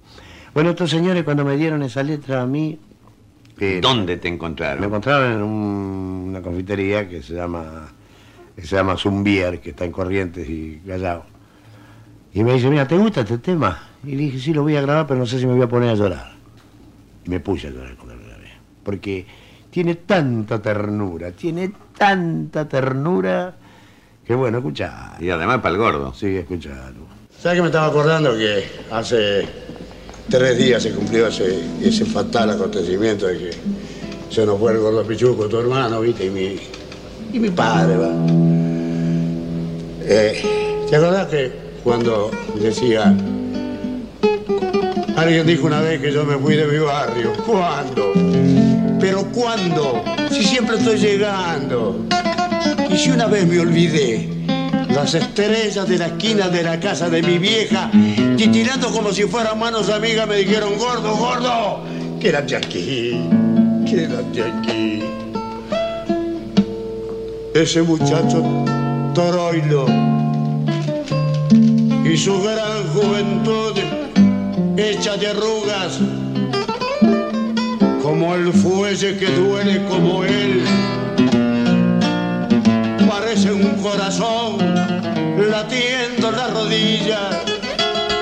Bueno, 0.53 0.71
estos 0.71 0.89
señores 0.89 1.23
cuando 1.23 1.45
me 1.45 1.55
dieron 1.55 1.83
esa 1.83 2.03
letra 2.03 2.41
a 2.41 2.45
mí... 2.45 2.77
Eh, 3.59 3.79
¿Dónde 3.81 4.17
te 4.17 4.27
encontraron? 4.27 4.81
Me 4.81 4.87
encontraron 4.87 5.31
en 5.31 5.41
una 5.41 6.41
confitería 6.41 7.07
que 7.07 7.23
se 7.23 7.33
llama 7.33 7.87
que 8.55 8.61
se 8.61 8.75
llama 8.75 8.95
Zumbier, 8.95 9.59
que 9.59 9.71
está 9.71 9.83
en 9.85 9.91
Corrientes 9.91 10.47
y 10.49 10.81
Gallao. 10.85 11.25
Y 12.33 12.43
me 12.43 12.53
dice, 12.53 12.69
mira, 12.69 12.87
¿te 12.87 12.97
gusta 12.97 13.21
este 13.21 13.37
tema? 13.37 13.89
Y 14.03 14.11
le 14.11 14.23
dije, 14.23 14.39
sí, 14.39 14.53
lo 14.53 14.63
voy 14.63 14.77
a 14.77 14.81
grabar, 14.81 15.07
pero 15.07 15.19
no 15.19 15.25
sé 15.25 15.39
si 15.39 15.45
me 15.45 15.53
voy 15.53 15.63
a 15.63 15.67
poner 15.67 15.89
a 15.89 15.95
llorar. 15.95 16.33
Y 17.25 17.29
me 17.29 17.39
puse 17.41 17.67
a 17.67 17.71
llorar 17.71 17.95
cuando 17.95 18.15
lo 18.15 18.21
grabé. 18.21 18.51
Porque 18.83 19.25
tiene 19.69 19.95
tanta 19.95 20.61
ternura, 20.61 21.31
tiene 21.31 21.73
tanta 21.97 22.67
ternura 22.67 23.57
Qué 24.25 24.33
bueno, 24.33 24.57
escuchar. 24.57 25.17
Y 25.19 25.29
además 25.29 25.59
para 25.61 25.75
el 25.75 25.77
gordo. 25.77 26.13
Sí, 26.13 26.35
escucharlo. 26.35 27.05
¿Sabes 27.39 27.57
que 27.57 27.61
me 27.61 27.67
estaba 27.67 27.87
acordando 27.87 28.35
que 28.35 28.65
hace 28.91 29.47
tres 30.29 30.57
días 30.57 30.81
se 30.81 30.91
cumplió 30.91 31.27
ese, 31.27 31.59
ese 31.81 32.05
fatal 32.05 32.49
acontecimiento 32.49 33.27
de 33.27 33.37
que 33.37 33.51
se 34.31 34.45
nos 34.45 34.59
fue 34.59 34.71
el 34.71 34.79
gordo 34.79 35.03
Pichuco, 35.03 35.47
tu 35.47 35.59
hermano, 35.59 36.01
¿viste? 36.01 36.25
Y 36.25 36.29
mi, 36.31 36.59
y 37.33 37.39
mi 37.39 37.51
padre, 37.51 37.97
¿va? 37.97 38.09
Eh, 40.01 40.85
¿Te 40.89 40.95
acordás 40.95 41.27
que 41.27 41.53
cuando 41.83 42.31
decía... 42.59 43.15
Alguien 45.15 45.47
dijo 45.47 45.67
una 45.67 45.79
vez 45.79 46.01
que 46.01 46.11
yo 46.11 46.25
me 46.25 46.35
fui 46.37 46.55
de 46.55 46.65
mi 46.65 46.79
barrio. 46.79 47.31
¿Cuándo? 47.45 48.11
¿Pero 48.99 49.23
cuándo? 49.31 50.03
Si 50.29 50.43
siempre 50.43 50.77
estoy 50.77 50.97
llegando. 50.97 52.05
Y 52.95 52.97
si 52.97 53.11
una 53.11 53.25
vez 53.27 53.45
me 53.45 53.59
olvidé, 53.59 54.29
las 54.87 55.15
estrellas 55.15 55.85
de 55.85 55.97
la 55.97 56.05
esquina 56.05 56.47
de 56.47 56.63
la 56.63 56.79
casa 56.79 57.09
de 57.09 57.21
mi 57.21 57.37
vieja, 57.39 57.91
titirando 58.37 58.89
como 58.89 59.11
si 59.11 59.23
fueran 59.23 59.59
manos 59.59 59.89
amigas, 59.89 60.25
me 60.25 60.37
dijeron, 60.37 60.77
gordo, 60.77 61.13
gordo, 61.17 61.81
quédate 62.21 62.55
aquí, 62.55 63.19
quédate 63.85 64.43
aquí. 64.43 65.03
Ese 67.53 67.81
muchacho 67.81 68.41
Toroilo 69.13 69.87
y 72.05 72.15
su 72.15 72.41
gran 72.43 72.87
juventud 72.93 73.73
hecha 74.77 75.17
de 75.17 75.27
arrugas, 75.27 75.99
como 78.01 78.35
el 78.35 78.53
fuelle 78.53 79.17
que 79.17 79.25
duele 79.31 79.83
como 79.85 80.23
él 80.23 80.63
un 83.55 83.81
corazón 83.81 84.57
latiendo 85.49 86.29
en 86.29 86.35
las 86.35 86.53
rodillas. 86.53 87.45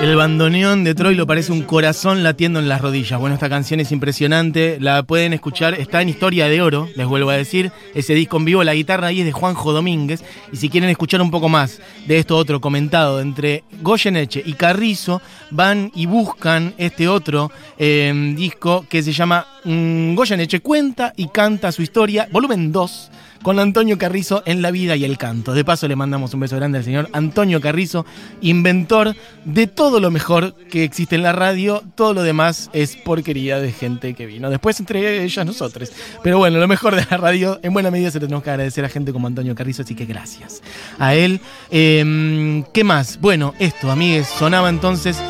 El 0.00 0.16
bandoneón 0.16 0.84
de 0.84 0.94
Troy 0.94 1.14
lo 1.14 1.26
parece 1.26 1.50
un 1.50 1.62
corazón 1.62 2.22
latiendo 2.22 2.58
en 2.58 2.68
las 2.68 2.80
rodillas. 2.80 3.18
Bueno, 3.18 3.34
esta 3.34 3.48
canción 3.48 3.80
es 3.80 3.90
impresionante, 3.90 4.78
la 4.78 5.02
pueden 5.02 5.32
escuchar, 5.32 5.74
está 5.74 6.02
en 6.02 6.10
Historia 6.10 6.46
de 6.46 6.60
Oro, 6.60 6.88
les 6.94 7.06
vuelvo 7.06 7.30
a 7.30 7.36
decir, 7.36 7.72
ese 7.94 8.14
disco 8.14 8.36
en 8.36 8.44
vivo, 8.44 8.62
la 8.64 8.74
guitarra 8.74 9.08
ahí 9.08 9.20
es 9.20 9.26
de 9.26 9.32
Juanjo 9.32 9.72
Domínguez, 9.72 10.22
y 10.52 10.56
si 10.56 10.68
quieren 10.68 10.90
escuchar 10.90 11.22
un 11.22 11.30
poco 11.30 11.48
más 11.48 11.80
de 12.06 12.18
esto 12.18 12.36
otro 12.36 12.60
comentado 12.60 13.20
entre 13.20 13.64
Goyeneche 13.80 14.42
y 14.44 14.52
Carrizo, 14.52 15.22
van 15.50 15.90
y 15.94 16.06
buscan 16.06 16.74
este 16.76 17.08
otro 17.08 17.50
eh, 17.78 18.34
disco 18.36 18.84
que 18.88 19.02
se 19.02 19.12
llama 19.12 19.46
mm, 19.64 20.14
Goyeneche 20.14 20.60
cuenta 20.60 21.14
y 21.16 21.28
canta 21.28 21.72
su 21.72 21.82
historia, 21.82 22.28
volumen 22.30 22.72
2 22.72 23.10
con 23.44 23.60
Antonio 23.60 23.98
Carrizo 23.98 24.42
en 24.46 24.62
la 24.62 24.70
vida 24.70 24.96
y 24.96 25.04
el 25.04 25.18
canto. 25.18 25.52
De 25.52 25.66
paso 25.66 25.86
le 25.86 25.96
mandamos 25.96 26.32
un 26.32 26.40
beso 26.40 26.56
grande 26.56 26.78
al 26.78 26.84
señor 26.84 27.10
Antonio 27.12 27.60
Carrizo, 27.60 28.06
inventor 28.40 29.14
de 29.44 29.66
todo 29.66 30.00
lo 30.00 30.10
mejor 30.10 30.54
que 30.70 30.82
existe 30.82 31.14
en 31.14 31.22
la 31.22 31.32
radio. 31.32 31.82
Todo 31.94 32.14
lo 32.14 32.22
demás 32.22 32.70
es 32.72 32.96
porquería 32.96 33.60
de 33.60 33.70
gente 33.70 34.14
que 34.14 34.24
vino. 34.24 34.48
Después 34.48 34.80
entre 34.80 35.22
ellas 35.22 35.44
nosotros. 35.44 35.92
Pero 36.22 36.38
bueno, 36.38 36.58
lo 36.58 36.66
mejor 36.66 36.96
de 36.96 37.06
la 37.10 37.18
radio, 37.18 37.60
en 37.62 37.74
buena 37.74 37.90
medida 37.90 38.10
se 38.10 38.18
tenemos 38.18 38.42
que 38.42 38.48
agradecer 38.48 38.82
a 38.86 38.88
gente 38.88 39.12
como 39.12 39.26
Antonio 39.26 39.54
Carrizo, 39.54 39.82
así 39.82 39.94
que 39.94 40.06
gracias 40.06 40.62
a 40.98 41.14
él. 41.14 41.38
Em, 41.70 42.64
¿Qué 42.72 42.82
más? 42.82 43.20
Bueno, 43.20 43.52
esto, 43.58 43.90
amigues, 43.90 44.26
sonaba 44.26 44.70
entonces 44.70 45.20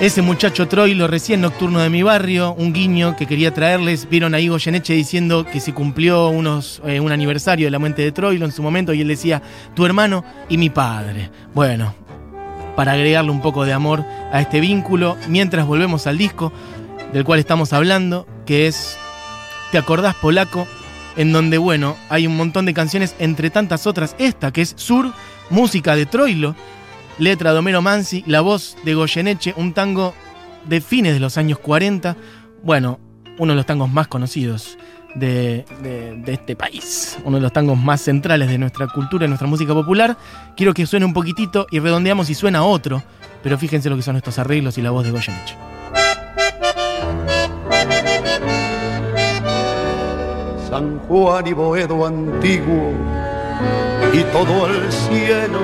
ese 0.00 0.22
muchacho 0.22 0.66
Troilo, 0.68 1.06
recién 1.06 1.40
nocturno 1.40 1.80
de 1.80 1.90
mi 1.90 2.02
barrio, 2.02 2.54
un 2.54 2.72
guiño 2.72 3.16
que 3.16 3.26
quería 3.26 3.54
traerles. 3.54 4.08
Vieron 4.08 4.34
ahí 4.34 4.48
Goyeneche 4.48 4.94
diciendo 4.94 5.44
que 5.44 5.60
se 5.60 5.72
cumplió 5.72 6.28
unos, 6.28 6.82
eh, 6.84 7.00
un 7.00 7.12
aniversario 7.12 7.66
de 7.66 7.70
la 7.70 7.78
muerte 7.78 8.02
de 8.02 8.12
Troilo 8.12 8.44
en 8.44 8.52
su 8.52 8.62
momento 8.62 8.92
y 8.92 9.00
él 9.00 9.08
decía, 9.08 9.42
tu 9.74 9.86
hermano 9.86 10.24
y 10.48 10.58
mi 10.58 10.70
padre. 10.70 11.30
Bueno, 11.54 11.94
para 12.74 12.92
agregarle 12.92 13.30
un 13.30 13.42
poco 13.42 13.64
de 13.64 13.72
amor 13.72 14.04
a 14.32 14.40
este 14.40 14.60
vínculo, 14.60 15.16
mientras 15.28 15.66
volvemos 15.66 16.06
al 16.06 16.18
disco 16.18 16.52
del 17.12 17.24
cual 17.24 17.38
estamos 17.38 17.72
hablando, 17.72 18.26
que 18.46 18.66
es 18.66 18.98
¿Te 19.72 19.78
acordás 19.78 20.14
polaco? 20.14 20.68
En 21.16 21.32
donde, 21.32 21.56
bueno, 21.56 21.96
hay 22.10 22.26
un 22.26 22.36
montón 22.36 22.66
de 22.66 22.74
canciones, 22.74 23.14
entre 23.18 23.48
tantas 23.48 23.86
otras, 23.86 24.14
esta 24.18 24.52
que 24.52 24.60
es 24.60 24.74
Sur, 24.76 25.10
música 25.48 25.96
de 25.96 26.04
Troilo, 26.04 26.54
letra 27.18 27.52
de 27.52 27.58
Homero 27.58 27.82
Mansi, 27.82 28.24
la 28.26 28.40
voz 28.40 28.76
de 28.84 28.94
Goyeneche, 28.94 29.54
un 29.56 29.72
tango 29.72 30.14
de 30.64 30.80
fines 30.80 31.14
de 31.14 31.20
los 31.20 31.36
años 31.38 31.58
40. 31.58 32.16
Bueno, 32.62 33.00
uno 33.38 33.52
de 33.52 33.56
los 33.56 33.66
tangos 33.66 33.90
más 33.90 34.08
conocidos 34.08 34.78
de, 35.14 35.64
este 36.26 36.56
país, 36.56 37.18
uno 37.24 37.36
de 37.36 37.42
los 37.42 37.52
tangos 37.52 37.78
más 37.78 38.00
centrales 38.00 38.48
de 38.48 38.58
nuestra 38.58 38.86
cultura 38.88 39.24
y 39.24 39.28
nuestra 39.28 39.48
música 39.48 39.74
popular. 39.74 40.16
Quiero 40.56 40.74
que 40.74 40.86
suene 40.86 41.06
un 41.06 41.12
poquitito 41.12 41.66
y 41.70 41.80
redondeamos 41.80 42.30
y 42.30 42.34
suena 42.34 42.64
otro, 42.64 43.02
pero 43.42 43.58
fíjense 43.58 43.90
lo 43.90 43.96
que 43.96 44.02
son 44.02 44.16
estos 44.16 44.38
arreglos 44.38 44.78
y 44.78 44.82
la 44.82 44.90
voz 44.90 45.04
de 45.04 45.10
Goyeneche. 45.10 45.56
San 50.68 50.98
Juan 51.00 51.46
y 51.46 51.52
Boedo 51.52 52.06
antiguo 52.06 52.92
y 54.12 54.22
todo 54.24 54.66
el 54.68 54.90
cielo, 54.90 55.60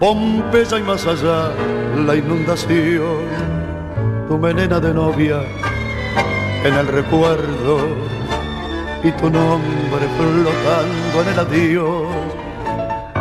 Pompeya 0.00 0.78
y 0.78 0.82
más 0.82 1.06
allá 1.06 1.52
la 2.06 2.16
inundación, 2.16 3.22
tu 4.28 4.38
menena 4.38 4.80
de 4.80 4.92
novia 4.92 5.42
en 6.64 6.74
el 6.74 6.88
recuerdo 6.88 7.78
y 9.04 9.12
tu 9.12 9.30
nombre 9.30 10.06
flotando 10.16 11.22
en 11.22 11.28
el 11.28 11.38
adiós, 11.38 12.06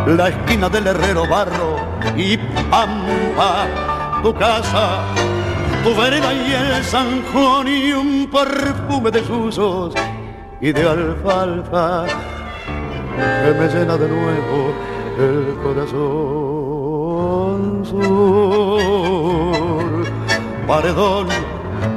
la 0.08 0.30
esquina 0.30 0.70
del 0.70 0.88
herrero 0.88 1.28
barro 1.28 1.76
y 2.16 2.38
pampa, 2.72 3.68
tu 4.24 4.34
casa 4.34 5.04
tu 5.84 5.96
vereda 5.96 6.34
y 6.34 6.54
el 6.54 7.24
Juan 7.32 7.68
y 7.68 7.92
un 7.94 8.30
perfume 8.30 9.12
de 9.12 9.24
susos 9.24 9.94
y 10.60 10.72
de 10.72 10.84
alfalfa 10.88 12.06
que 13.16 13.52
me 13.54 13.68
llena 13.68 13.98
de 13.98 14.10
nuevo 14.10 14.74
el 15.18 15.56
corazón 15.64 16.59
sur, 17.84 19.24
paredón 20.68 21.28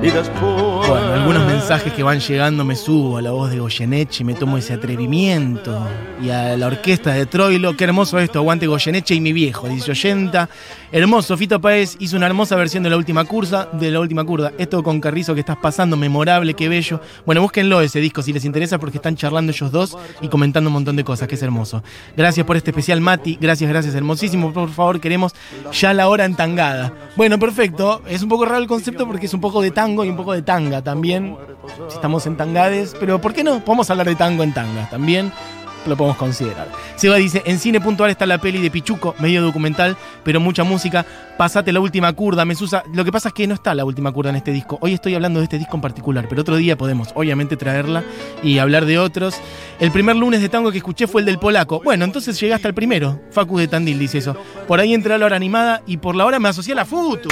y 0.03 0.11
después 0.11 0.89
Bueno, 0.89 1.13
algunos 1.13 1.47
mensajes 1.47 1.93
que 1.93 2.03
van 2.03 2.21
llegando 2.21 2.65
me 2.65 2.75
subo 2.75 3.19
a 3.19 3.23
la 3.23 3.31
voz 3.31 3.51
de 3.51 3.59
Goyeneche, 3.59 4.25
me 4.25 4.35
tomo 4.35 4.59
ese 4.59 4.75
atrevimiento. 4.75 5.87
Y 6.21 6.31
a 6.31 6.57
la 6.57 6.67
orquesta 6.67 7.13
de 7.13 7.27
Troilo, 7.27 7.77
qué 7.77 7.85
hermoso 7.85 8.19
esto, 8.19 8.39
aguante 8.39 8.67
Goyeneche 8.67 9.15
y 9.15 9.21
mi 9.21 9.33
viejo, 9.33 9.69
dice 9.69 9.91
Oyenta. 9.93 10.49
Hermoso, 10.93 11.37
Fito 11.37 11.61
Páez 11.61 11.97
hizo 12.01 12.17
una 12.17 12.27
hermosa 12.27 12.55
versión 12.55 12.83
de 12.83 12.91
la 12.91 12.97
última 12.97 13.25
cursa, 13.25 13.69
de 13.73 13.91
la 13.91 13.99
última 13.99 14.25
curda. 14.25 14.53
Esto 14.59 14.83
con 14.83 15.01
Carrizo 15.01 15.35
que 15.35 15.41
estás 15.41 15.57
pasando, 15.57 15.97
memorable, 15.97 16.55
qué 16.55 16.69
bello. 16.69 17.01
Bueno, 17.25 17.41
búsquenlo 17.41 17.81
ese 17.81 17.99
disco 17.99 18.23
si 18.23 18.33
les 18.33 18.45
interesa 18.45 18.79
porque 18.79 18.99
están 18.99 19.17
charlando 19.17 19.53
ellos 19.53 19.73
dos 19.73 19.97
y 20.21 20.29
comentando 20.29 20.69
un 20.69 20.75
montón 20.75 20.97
de 20.97 21.05
cosas, 21.05 21.29
que 21.29 21.37
es 21.37 21.43
hermoso. 21.43 21.83
Gracias 22.17 22.45
por 22.47 22.57
este 22.57 22.71
especial, 22.71 23.01
Mati. 23.01 23.39
Gracias, 23.41 23.71
gracias, 23.71 23.95
hermosísimo. 23.95 24.53
Por 24.53 24.71
favor, 24.71 25.01
queremos 25.01 25.33
ya 25.73 25.95
la 25.95 26.09
hora 26.09 26.25
entangada. 26.25 26.93
Bueno, 27.17 27.39
perfecto. 27.39 28.03
Es 28.07 28.23
un 28.23 28.29
poco 28.29 28.45
raro 28.45 28.59
el 28.59 28.69
concepto 28.69 29.07
porque 29.07 29.27
es 29.27 29.35
un 29.35 29.41
poco 29.41 29.63
de 29.63 29.72
tango 29.73 30.05
y 30.05 30.09
un 30.11 30.17
poco 30.17 30.33
de 30.33 30.43
tanga 30.43 30.83
también. 30.83 31.37
Estamos 31.89 32.27
en 32.27 32.37
tangades, 32.37 32.95
pero 32.99 33.21
¿por 33.21 33.33
qué 33.33 33.45
no? 33.45 33.65
Podemos 33.65 33.89
hablar 33.91 34.07
de 34.07 34.15
tango 34.15 34.43
en 34.43 34.53
tanga 34.53 34.89
también. 34.89 35.33
Lo 35.87 35.97
podemos 35.97 36.17
considerar. 36.17 36.69
Seba 36.95 37.17
dice, 37.17 37.43
en 37.45 37.59
cine 37.59 37.81
puntual 37.81 38.09
está 38.09 38.25
la 38.25 38.39
peli 38.39 38.61
de 38.61 38.71
Pichuco, 38.71 39.17
medio 39.19 39.43
documental, 39.43 39.97
pero 40.23 40.39
mucha 40.39 40.63
música. 40.63 41.05
Pasate 41.37 41.73
la 41.73 41.81
última 41.81 42.13
curda, 42.13 42.45
Mesusa. 42.45 42.85
Lo 42.95 43.05
que 43.05 43.11
pasa 43.11 43.31
es 43.31 43.35
que 43.35 43.49
no 43.49 43.55
está 43.55 43.75
la 43.75 43.85
última 43.85 44.13
curda 44.13 44.31
en 44.31 44.37
este 44.37 44.53
disco. 44.53 44.79
Hoy 44.81 44.95
estoy 44.95 45.17
hablando 45.17 45.41
de 45.41 45.45
este 45.45 45.59
disco 45.59 45.77
en 45.77 45.81
particular, 45.81 46.27
pero 46.29 46.43
otro 46.43 46.55
día 46.55 46.79
podemos, 46.79 47.09
obviamente, 47.17 47.57
traerla 47.57 48.05
y 48.45 48.59
hablar 48.59 48.87
de 48.87 49.01
otros. 49.01 49.41
El 49.81 49.91
primer 49.91 50.15
lunes 50.15 50.41
de 50.41 50.49
tango 50.49 50.71
que 50.71 50.79
escuché 50.79 51.09
fue 51.09 51.23
el 51.23 51.27
del 51.27 51.41
polaco. 51.41 51.81
Bueno, 51.83 52.05
entonces 52.05 52.39
llegaste 52.39 52.69
al 52.69 52.75
primero. 52.75 53.21
Facu 53.33 53.59
de 53.59 53.67
Tandil 53.67 53.99
dice 53.99 54.19
eso. 54.19 54.37
Por 54.69 54.79
ahí 54.79 54.95
entré 54.95 55.15
a 55.15 55.19
la 55.19 55.27
hora 55.27 55.35
animada 55.35 55.83
y 55.85 55.97
por 55.97 56.15
la 56.15 56.27
hora 56.27 56.39
me 56.39 56.49
asocié 56.49 56.75
a 56.75 56.77
la 56.77 56.85
Futu. 56.85 57.29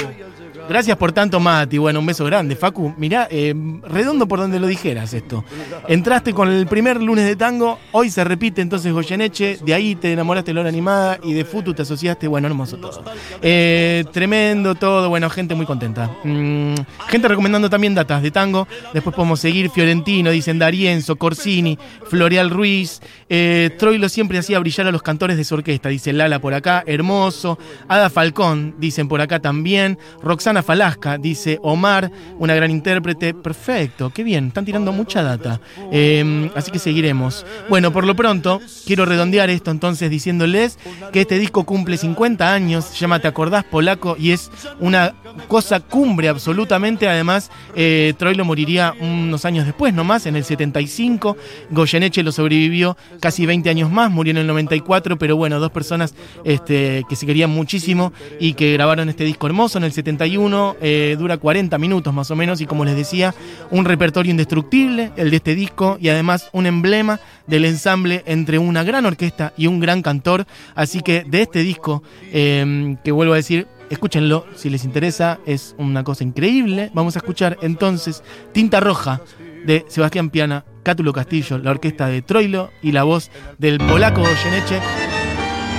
Gracias 0.71 0.95
por 0.95 1.11
tanto, 1.11 1.37
Mati. 1.41 1.77
Bueno, 1.77 1.99
un 1.99 2.05
beso 2.05 2.23
grande. 2.23 2.55
Facu, 2.55 2.93
mirá, 2.97 3.27
eh, 3.29 3.53
redondo 3.89 4.25
por 4.25 4.39
donde 4.39 4.57
lo 4.57 4.67
dijeras 4.67 5.13
esto. 5.13 5.43
Entraste 5.89 6.33
con 6.33 6.47
el 6.47 6.65
primer 6.65 7.01
lunes 7.01 7.25
de 7.25 7.35
tango, 7.35 7.77
hoy 7.91 8.09
se 8.09 8.23
repite 8.23 8.61
entonces 8.61 8.93
Goyeneche, 8.93 9.57
de 9.65 9.73
ahí 9.73 9.95
te 9.95 10.13
enamoraste 10.13 10.53
de 10.53 10.63
la 10.63 10.69
animada 10.69 11.19
y 11.23 11.33
de 11.33 11.43
Futu 11.43 11.73
te 11.73 11.81
asociaste, 11.81 12.25
bueno, 12.25 12.47
hermoso 12.47 12.77
todo. 12.77 13.03
Eh, 13.41 14.05
tremendo 14.13 14.73
todo, 14.75 15.09
bueno, 15.09 15.29
gente 15.29 15.55
muy 15.55 15.65
contenta. 15.65 16.09
Mm, 16.23 16.75
gente 17.09 17.27
recomendando 17.27 17.69
también 17.69 17.93
datas 17.93 18.21
de 18.21 18.31
tango, 18.31 18.65
después 18.93 19.13
podemos 19.13 19.41
seguir 19.41 19.71
Fiorentino, 19.71 20.31
dicen 20.31 20.57
Darienzo, 20.57 21.17
Corsini, 21.17 21.77
Floreal 22.07 22.49
Ruiz, 22.49 23.01
eh, 23.27 23.71
Troilo 23.77 24.07
siempre 24.07 24.37
hacía 24.37 24.57
brillar 24.59 24.87
a 24.87 24.91
los 24.93 25.01
cantores 25.01 25.35
de 25.35 25.43
su 25.43 25.53
orquesta, 25.55 25.89
dice 25.89 26.13
Lala 26.13 26.39
por 26.39 26.53
acá, 26.53 26.81
hermoso, 26.87 27.59
Ada 27.89 28.09
Falcón, 28.09 28.75
dicen 28.77 29.09
por 29.09 29.19
acá 29.19 29.39
también, 29.39 29.99
Roxana 30.23 30.60
Falasca, 30.63 31.17
dice 31.17 31.59
Omar, 31.61 32.11
una 32.37 32.55
gran 32.55 32.71
intérprete, 32.71 33.33
perfecto, 33.33 34.09
qué 34.09 34.23
bien, 34.23 34.47
están 34.47 34.65
tirando 34.65 34.91
mucha 34.91 35.23
data. 35.23 35.59
Eh, 35.91 36.49
así 36.55 36.71
que 36.71 36.79
seguiremos. 36.79 37.45
Bueno, 37.69 37.91
por 37.91 38.05
lo 38.05 38.15
pronto, 38.15 38.61
quiero 38.85 39.05
redondear 39.05 39.49
esto 39.49 39.71
entonces 39.71 40.09
diciéndoles 40.09 40.77
que 41.11 41.21
este 41.21 41.39
disco 41.39 41.63
cumple 41.63 41.97
50 41.97 42.53
años, 42.53 42.85
se 42.85 42.97
llama 42.97 43.19
Te 43.19 43.27
acordás 43.27 43.63
polaco 43.63 44.15
y 44.17 44.31
es 44.31 44.51
una 44.79 45.13
cosa 45.47 45.79
cumbre 45.79 46.29
absolutamente. 46.29 47.07
Además, 47.07 47.51
eh, 47.75 48.13
Troilo 48.17 48.45
moriría 48.45 48.93
unos 48.99 49.45
años 49.45 49.65
después, 49.65 49.93
nomás, 49.93 50.25
en 50.25 50.35
el 50.35 50.43
75. 50.43 51.37
Goyeneche 51.69 52.23
lo 52.23 52.31
sobrevivió 52.31 52.97
casi 53.19 53.45
20 53.45 53.69
años 53.69 53.91
más, 53.91 54.11
murió 54.11 54.31
en 54.31 54.37
el 54.37 54.47
94, 54.47 55.17
pero 55.17 55.35
bueno, 55.35 55.59
dos 55.59 55.71
personas 55.71 56.13
este, 56.43 57.03
que 57.07 57.15
se 57.15 57.25
querían 57.25 57.49
muchísimo 57.49 58.13
y 58.39 58.53
que 58.53 58.73
grabaron 58.73 59.09
este 59.09 59.23
disco 59.23 59.47
hermoso 59.47 59.77
en 59.77 59.85
el 59.85 59.91
71. 59.91 60.40
Eh, 60.81 61.15
dura 61.19 61.37
40 61.37 61.77
minutos 61.77 62.13
más 62.13 62.31
o 62.31 62.35
menos 62.35 62.61
y 62.61 62.65
como 62.65 62.83
les 62.85 62.95
decía, 62.95 63.35
un 63.69 63.85
repertorio 63.85 64.31
indestructible, 64.31 65.11
el 65.15 65.29
de 65.29 65.37
este 65.37 65.55
disco, 65.55 65.97
y 66.01 66.09
además 66.09 66.49
un 66.51 66.65
emblema 66.65 67.19
del 67.47 67.65
ensamble 67.65 68.23
entre 68.25 68.57
una 68.57 68.83
gran 68.83 69.05
orquesta 69.05 69.53
y 69.57 69.67
un 69.67 69.79
gran 69.79 70.01
cantor. 70.01 70.45
Así 70.73 71.01
que 71.01 71.23
de 71.23 71.43
este 71.43 71.59
disco, 71.59 72.01
eh, 72.31 72.97
que 73.03 73.11
vuelvo 73.11 73.33
a 73.33 73.37
decir, 73.37 73.67
escúchenlo 73.91 74.45
si 74.55 74.69
les 74.69 74.83
interesa, 74.83 75.39
es 75.45 75.75
una 75.77 76.03
cosa 76.03 76.23
increíble. 76.23 76.89
Vamos 76.93 77.15
a 77.15 77.19
escuchar 77.19 77.57
entonces 77.61 78.23
Tinta 78.51 78.79
Roja 78.79 79.21
de 79.65 79.85
Sebastián 79.89 80.29
Piana, 80.29 80.65
Cátulo 80.81 81.13
Castillo, 81.13 81.59
la 81.59 81.71
orquesta 81.71 82.07
de 82.07 82.23
Troilo 82.23 82.71
y 82.81 82.93
la 82.93 83.03
voz 83.03 83.29
del 83.59 83.77
polaco 83.77 84.21
Goyeneche. 84.21 84.79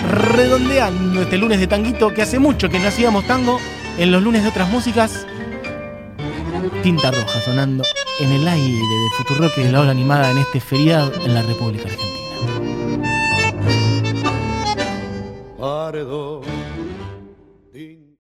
Redondeando 0.09 1.23
este 1.23 1.39
lunes 1.39 1.59
de 1.59 1.67
tanguito 1.67 2.13
que 2.13 2.23
hace 2.23 2.39
mucho 2.39 2.69
que 2.69 2.79
no 2.79 2.89
hacíamos 2.89 3.27
tango 3.27 3.59
en 3.99 4.13
los 4.13 4.23
lunes 4.23 4.43
de 4.43 4.49
otras 4.49 4.69
músicas. 4.71 5.27
Tinta 6.83 7.11
Roja 7.11 7.41
sonando 7.41 7.85
en 8.21 8.33
el 8.33 8.47
aire 8.47 8.79
de 8.79 9.11
Futurock 9.17 9.57
y 9.59 9.63
de 9.63 9.73
la 9.73 9.81
hora 9.81 9.91
animada 9.91 10.31
en 10.31 10.39
este 10.39 10.61
feriado 10.61 11.13
en 11.25 11.35
la 11.35 11.43
República 11.43 11.85
Argentina. 11.85 12.13